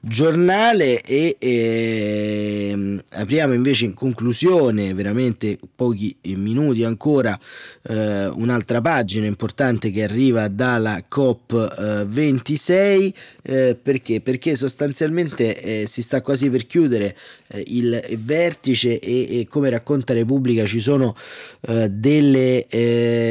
giornale 0.00 1.00
e 1.02 1.36
eh, 1.38 3.04
apriamo 3.10 3.52
invece 3.52 3.84
in 3.84 3.94
conclusione 3.94 4.94
veramente 4.94 5.58
pochi 5.74 6.16
minuti 6.22 6.82
ancora 6.82 7.38
eh, 7.82 8.26
un'altra 8.26 8.80
pagina 8.80 9.26
importante 9.26 9.90
che 9.92 10.02
arriva 10.02 10.48
dalla 10.48 11.04
COP 11.06 12.06
26 12.06 13.14
eh, 13.42 13.78
perché? 13.80 14.20
perché 14.20 14.56
sostanzialmente 14.56 15.60
eh, 15.60 15.86
si 15.86 16.02
sta 16.02 16.20
quasi 16.20 16.50
per 16.50 16.66
chiudere 16.66 17.16
eh, 17.48 17.62
il 17.66 18.18
vertice 18.18 18.98
e, 18.98 19.40
e, 19.40 19.46
come 19.48 19.70
racconta 19.70 20.14
Repubblica 20.14 20.66
ci 20.66 20.80
sono 20.80 21.14
eh, 21.68 21.88
delle 21.90 22.66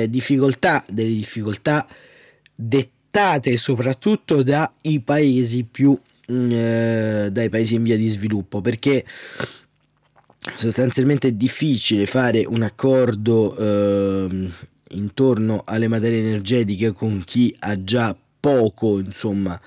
difficoltà 0.09 0.85
delle 0.89 1.09
difficoltà 1.09 1.85
dettate 2.55 2.99
dettate 3.11 3.57
soprattutto 3.57 4.41
dai 4.41 5.01
paesi 5.03 5.65
più 5.69 5.97
mm, 6.31 6.51
eh, 6.51 7.29
dai 7.29 7.49
paesi 7.49 7.75
in 7.75 7.83
via 7.83 7.97
di 7.97 8.07
sviluppo 8.07 8.61
perché 8.61 9.05
sostanzialmente 10.53 11.27
è 11.27 11.31
difficile 11.33 12.05
fare 12.05 12.45
un 12.45 12.63
accordo 12.63 13.55
eh, 13.57 14.49
intorno 14.91 15.61
alle 15.65 15.87
materie 15.89 16.19
energetiche 16.19 16.93
con 16.93 17.21
chi 17.25 17.53
ha 17.59 17.83
già 17.83 18.15
poco 18.39 18.97
insomma 18.99 19.59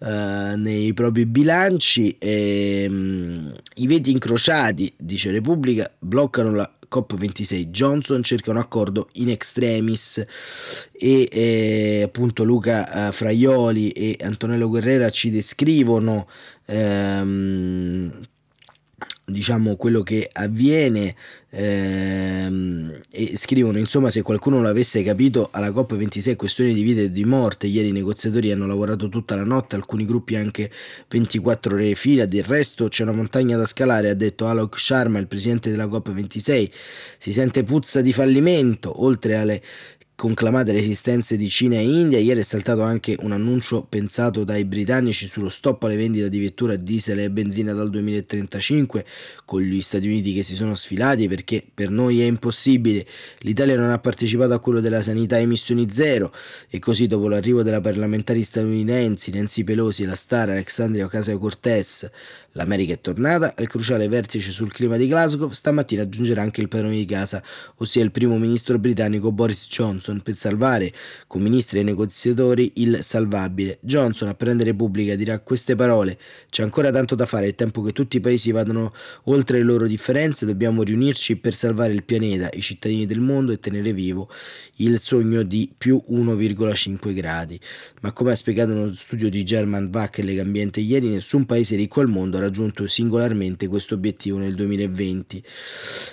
eh, 0.00 0.54
nei 0.56 0.92
propri 0.92 1.24
bilanci 1.24 2.16
e, 2.18 2.86
um, 2.90 3.54
i 3.76 3.86
veti 3.86 4.10
incrociati 4.10 4.92
dice 4.96 5.30
Repubblica 5.30 5.90
bloccano 5.98 6.52
la 6.52 6.70
COP26 6.90 7.66
Johnson 7.66 8.22
cerca 8.22 8.50
un 8.50 8.56
accordo 8.56 9.08
in 9.14 9.30
extremis 9.30 10.24
e 10.92 11.28
eh, 11.30 12.02
appunto 12.04 12.44
Luca 12.44 13.08
eh, 13.08 13.12
Fraioli 13.12 13.90
e 13.90 14.16
Antonello 14.20 14.68
Guerrera 14.68 15.10
ci 15.10 15.30
descrivono 15.30 16.28
ehm, 16.66 18.26
diciamo 19.24 19.76
quello 19.76 20.02
che 20.02 20.28
avviene 20.32 21.14
ehm, 21.50 23.00
e 23.10 23.36
scrivono 23.36 23.78
insomma 23.78 24.10
se 24.10 24.22
qualcuno 24.22 24.60
l'avesse 24.60 25.02
capito 25.02 25.48
alla 25.50 25.70
COP26 25.70 26.36
questione 26.36 26.72
di 26.72 26.82
vita 26.82 27.00
e 27.02 27.10
di 27.10 27.24
morte. 27.24 27.66
Ieri 27.66 27.88
i 27.88 27.92
negoziatori 27.92 28.52
hanno 28.52 28.66
lavorato 28.66 29.08
tutta 29.08 29.34
la 29.36 29.44
notte 29.44 29.76
alcuni 29.76 30.04
gruppi 30.04 30.36
anche 30.36 30.70
24 31.08 31.74
ore 31.74 31.94
fila. 31.94 32.26
Del 32.26 32.44
resto 32.44 32.88
c'è 32.88 33.02
una 33.02 33.12
montagna 33.12 33.56
da 33.56 33.66
scalare 33.66 34.10
ha 34.10 34.14
detto 34.14 34.46
Alok 34.46 34.78
Sharma 34.78 35.18
il 35.18 35.26
presidente 35.26 35.70
della 35.70 35.86
COP26 35.86 36.70
si 37.18 37.32
sente 37.32 37.64
puzza 37.64 38.00
di 38.00 38.12
fallimento 38.12 39.02
oltre 39.02 39.36
alle 39.36 39.62
conclamate 40.18 40.72
resistenze 40.72 41.36
di 41.36 41.48
Cina 41.48 41.76
e 41.76 41.82
India, 41.82 42.18
ieri 42.18 42.40
è 42.40 42.42
saltato 42.42 42.82
anche 42.82 43.14
un 43.20 43.30
annuncio 43.30 43.86
pensato 43.88 44.42
dai 44.42 44.64
britannici 44.64 45.28
sullo 45.28 45.48
stop 45.48 45.84
alle 45.84 45.94
vendite 45.94 46.28
di 46.28 46.40
vetture 46.40 46.74
a 46.74 46.76
diesel 46.76 47.20
e 47.20 47.30
benzina 47.30 47.72
dal 47.72 47.88
2035, 47.88 49.06
con 49.44 49.60
gli 49.60 49.80
Stati 49.80 50.08
Uniti 50.08 50.34
che 50.34 50.42
si 50.42 50.56
sono 50.56 50.74
sfilati 50.74 51.28
perché 51.28 51.64
per 51.72 51.90
noi 51.90 52.20
è 52.20 52.24
impossibile. 52.24 53.06
L'Italia 53.42 53.76
non 53.76 53.92
ha 53.92 53.98
partecipato 54.00 54.54
a 54.54 54.58
quello 54.58 54.80
della 54.80 55.02
sanità 55.02 55.36
a 55.36 55.38
emissioni 55.38 55.86
zero. 55.88 56.32
E 56.68 56.80
così 56.80 57.06
dopo 57.06 57.28
l'arrivo 57.28 57.62
della 57.62 57.80
parlamentari 57.80 58.42
statunitensi 58.42 59.30
Nancy 59.30 59.62
Pelosi 59.62 60.02
e 60.02 60.06
la 60.06 60.16
star 60.16 60.50
Alexandria 60.50 61.04
Ocasio-Cortez 61.04 62.10
L'America 62.58 62.94
è 62.94 63.00
tornata, 63.00 63.54
al 63.56 63.68
cruciale 63.68 64.08
vertice 64.08 64.52
sul 64.52 64.72
clima 64.72 64.96
di 64.96 65.06
Glasgow 65.06 65.50
stamattina 65.50 66.02
aggiungerà 66.02 66.42
anche 66.42 66.60
il 66.60 66.68
padrone 66.68 66.96
di 66.96 67.04
casa, 67.04 67.40
ossia 67.76 68.02
il 68.02 68.10
primo 68.10 68.36
ministro 68.36 68.78
britannico 68.78 69.30
Boris 69.30 69.68
Johnson 69.68 70.07
Johnson 70.08 70.20
per 70.20 70.34
salvare 70.34 70.92
con 71.26 71.42
ministri 71.42 71.80
e 71.80 71.82
negoziatori 71.82 72.72
il 72.76 73.00
salvabile. 73.02 73.78
Johnson 73.80 74.28
a 74.28 74.34
prendere 74.34 74.70
Repubblica 74.70 75.14
dirà 75.14 75.38
queste 75.40 75.76
parole: 75.76 76.18
c'è 76.48 76.62
ancora 76.62 76.90
tanto 76.90 77.14
da 77.14 77.26
fare, 77.26 77.48
è 77.48 77.54
tempo 77.54 77.82
che 77.82 77.92
tutti 77.92 78.16
i 78.16 78.20
paesi 78.20 78.50
vadano 78.50 78.92
oltre 79.24 79.58
le 79.58 79.64
loro 79.64 79.86
differenze, 79.86 80.46
dobbiamo 80.46 80.82
riunirci 80.82 81.36
per 81.36 81.54
salvare 81.54 81.92
il 81.92 82.04
pianeta, 82.04 82.48
i 82.52 82.62
cittadini 82.62 83.04
del 83.06 83.20
mondo 83.20 83.52
e 83.52 83.60
tenere 83.60 83.92
vivo 83.92 84.30
il 84.76 84.98
sogno 84.98 85.42
di 85.42 85.70
più 85.76 86.02
1,5 86.10 87.14
gradi. 87.14 87.60
Ma 88.00 88.12
come 88.12 88.32
ha 88.32 88.36
spiegato 88.36 88.72
uno 88.72 88.92
studio 88.92 89.28
di 89.28 89.44
German 89.44 89.90
Vac 89.90 90.18
e 90.18 90.22
Legambiente 90.22 90.80
ieri, 90.80 91.08
nessun 91.08 91.46
paese 91.46 91.76
ricco 91.76 92.00
al 92.00 92.08
mondo 92.08 92.36
ha 92.36 92.40
raggiunto 92.40 92.86
singolarmente 92.86 93.66
questo 93.66 93.94
obiettivo 93.94 94.38
nel 94.38 94.54
2020. 94.54 95.42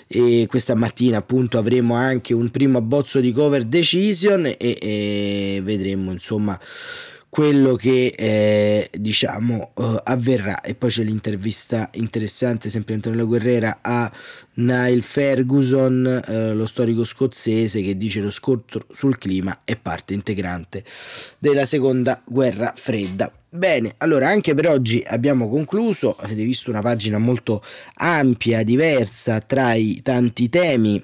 E 0.08 0.48
questa 0.50 0.76
mattina 0.76 1.18
appunto 1.18 1.58
avremo 1.58 1.94
anche 1.94 2.34
un 2.34 2.50
primo 2.50 2.78
abbozzo 2.78 3.20
di 3.20 3.32
cover 3.32 3.66
decision 3.86 4.46
e, 4.48 4.58
e 4.58 5.62
vedremo 5.64 6.12
insomma 6.12 6.60
quello 7.30 7.76
che 7.76 8.14
eh, 8.18 8.90
diciamo 8.98 9.72
uh, 9.76 9.98
avverrà. 10.04 10.62
E 10.62 10.74
poi 10.74 10.90
c'è 10.90 11.04
l'intervista 11.04 11.90
interessante 11.96 12.70
sempre 12.70 12.94
Antonello 12.94 13.28
Guerrera 13.28 13.80
a 13.82 14.10
Niall 14.54 15.02
Ferguson 15.02 16.24
uh, 16.26 16.56
lo 16.56 16.66
storico 16.66 17.04
scozzese 17.04 17.82
che 17.82 17.98
dice 17.98 18.22
lo 18.22 18.32
scontro 18.32 18.86
sul 18.90 19.18
clima 19.18 19.62
è 19.66 19.76
parte 19.76 20.14
integrante 20.14 20.86
della 21.38 21.66
seconda 21.66 22.22
guerra 22.26 22.72
fredda. 22.74 23.30
Bene, 23.50 23.96
allora 23.98 24.30
anche 24.30 24.54
per 24.54 24.70
oggi 24.70 25.04
abbiamo 25.06 25.50
concluso, 25.50 26.16
avete 26.18 26.44
visto 26.44 26.70
una 26.70 26.82
pagina 26.82 27.18
molto 27.18 27.62
ampia, 27.96 28.64
diversa 28.64 29.42
tra 29.42 29.74
i 29.74 30.00
tanti 30.02 30.50
temi 30.50 31.02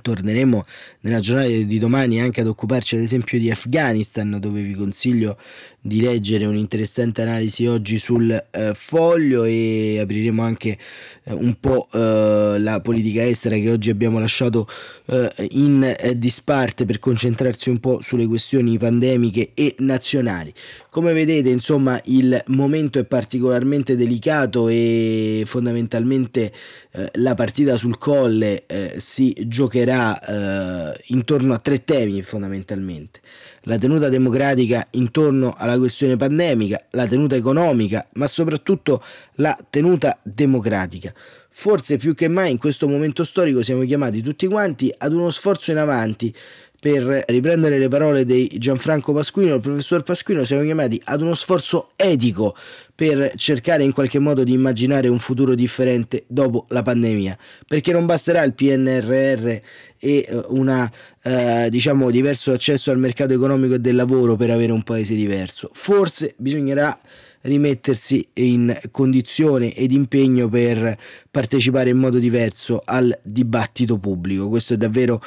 Torneremo 0.00 0.64
nella 1.00 1.20
giornata 1.20 1.48
di 1.48 1.78
domani 1.78 2.20
anche 2.20 2.40
ad 2.40 2.46
occuparci 2.46 2.96
ad 2.96 3.02
esempio 3.02 3.38
di 3.38 3.50
Afghanistan 3.50 4.38
dove 4.40 4.62
vi 4.62 4.74
consiglio 4.74 5.38
di 5.84 6.00
leggere 6.00 6.46
un'interessante 6.46 7.22
analisi 7.22 7.66
oggi 7.66 7.98
sul 7.98 8.30
eh, 8.30 8.72
foglio 8.72 9.42
e 9.42 9.98
apriremo 10.00 10.40
anche 10.40 10.78
eh, 11.24 11.32
un 11.32 11.58
po' 11.58 11.88
eh, 11.92 12.54
la 12.58 12.80
politica 12.80 13.26
estera 13.26 13.56
che 13.56 13.68
oggi 13.68 13.90
abbiamo 13.90 14.20
lasciato 14.20 14.68
eh, 15.06 15.28
in 15.50 15.82
eh, 15.82 16.16
disparte 16.16 16.86
per 16.86 17.00
concentrarsi 17.00 17.68
un 17.68 17.80
po' 17.80 18.00
sulle 18.00 18.28
questioni 18.28 18.78
pandemiche 18.78 19.50
e 19.54 19.74
nazionali. 19.78 20.54
Come 20.88 21.12
vedete 21.12 21.48
insomma 21.48 22.00
il 22.04 22.40
momento 22.48 23.00
è 23.00 23.04
particolarmente 23.04 23.96
delicato 23.96 24.68
e 24.68 25.42
fondamentalmente 25.46 26.52
eh, 26.92 27.10
la 27.14 27.34
partita 27.34 27.76
sul 27.76 27.98
colle 27.98 28.64
si 28.98 29.34
giocherà 29.46 30.94
intorno 31.06 31.54
a 31.54 31.58
tre 31.58 31.84
temi 31.84 32.22
fondamentalmente 32.22 33.20
la 33.62 33.78
tenuta 33.78 34.08
democratica 34.08 34.86
intorno 34.90 35.54
alla 35.56 35.78
questione 35.78 36.16
pandemica, 36.16 36.86
la 36.90 37.06
tenuta 37.06 37.36
economica, 37.36 38.06
ma 38.14 38.26
soprattutto 38.26 39.02
la 39.34 39.56
tenuta 39.70 40.18
democratica. 40.22 41.12
Forse 41.50 41.96
più 41.98 42.14
che 42.14 42.28
mai 42.28 42.50
in 42.50 42.58
questo 42.58 42.88
momento 42.88 43.24
storico 43.24 43.62
siamo 43.62 43.84
chiamati 43.84 44.22
tutti 44.22 44.46
quanti 44.46 44.92
ad 44.96 45.12
uno 45.12 45.30
sforzo 45.30 45.70
in 45.70 45.78
avanti 45.78 46.34
per 46.82 47.26
riprendere 47.28 47.78
le 47.78 47.86
parole 47.86 48.24
di 48.24 48.50
Gianfranco 48.58 49.12
Pasquino, 49.12 49.54
il 49.54 49.60
professor 49.60 50.02
Pasquino, 50.02 50.44
siamo 50.44 50.64
chiamati 50.64 51.00
ad 51.04 51.20
uno 51.20 51.32
sforzo 51.32 51.90
etico 51.94 52.56
per 52.92 53.34
cercare 53.36 53.84
in 53.84 53.92
qualche 53.92 54.18
modo 54.18 54.42
di 54.42 54.52
immaginare 54.52 55.06
un 55.06 55.20
futuro 55.20 55.54
differente 55.54 56.24
dopo 56.26 56.66
la 56.70 56.82
pandemia, 56.82 57.38
perché 57.68 57.92
non 57.92 58.04
basterà 58.04 58.42
il 58.42 58.54
PNRR 58.54 59.46
e 59.46 59.62
eh, 59.96 60.26
un 60.48 60.90
eh, 61.22 61.68
diciamo 61.70 62.10
diverso 62.10 62.50
accesso 62.50 62.90
al 62.90 62.98
mercato 62.98 63.32
economico 63.32 63.74
e 63.74 63.78
del 63.78 63.94
lavoro 63.94 64.34
per 64.34 64.50
avere 64.50 64.72
un 64.72 64.82
paese 64.82 65.14
diverso. 65.14 65.70
Forse 65.72 66.34
bisognerà 66.36 66.98
rimettersi 67.42 68.26
in 68.34 68.76
condizione 68.90 69.74
ed 69.74 69.92
impegno 69.92 70.48
per 70.48 70.96
partecipare 71.30 71.90
in 71.90 71.98
modo 71.98 72.18
diverso 72.18 72.82
al 72.84 73.16
dibattito 73.22 73.98
pubblico. 73.98 74.48
Questo 74.48 74.74
è 74.74 74.76
davvero 74.76 75.22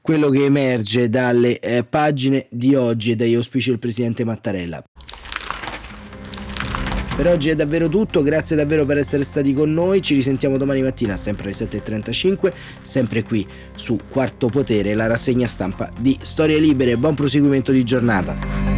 quello 0.00 0.30
che 0.30 0.44
emerge 0.44 1.08
dalle 1.08 1.58
eh, 1.58 1.84
pagine 1.84 2.46
di 2.50 2.74
oggi 2.74 3.12
e 3.12 3.16
dagli 3.16 3.34
auspici 3.34 3.70
del 3.70 3.78
presidente 3.78 4.24
Mattarella. 4.24 4.82
Per 7.18 7.26
oggi 7.26 7.48
è 7.48 7.56
davvero 7.56 7.88
tutto, 7.88 8.22
grazie 8.22 8.54
davvero 8.54 8.84
per 8.84 8.96
essere 8.96 9.24
stati 9.24 9.52
con 9.52 9.74
noi, 9.74 10.00
ci 10.00 10.14
risentiamo 10.14 10.56
domani 10.56 10.82
mattina 10.82 11.16
sempre 11.16 11.46
alle 11.46 11.54
7.35, 11.54 12.52
sempre 12.80 13.24
qui 13.24 13.44
su 13.74 13.98
Quarto 14.08 14.46
Potere, 14.46 14.94
la 14.94 15.08
rassegna 15.08 15.48
stampa 15.48 15.90
di 15.98 16.16
Storie 16.22 16.60
Libere, 16.60 16.96
buon 16.96 17.16
proseguimento 17.16 17.72
di 17.72 17.82
giornata. 17.82 18.77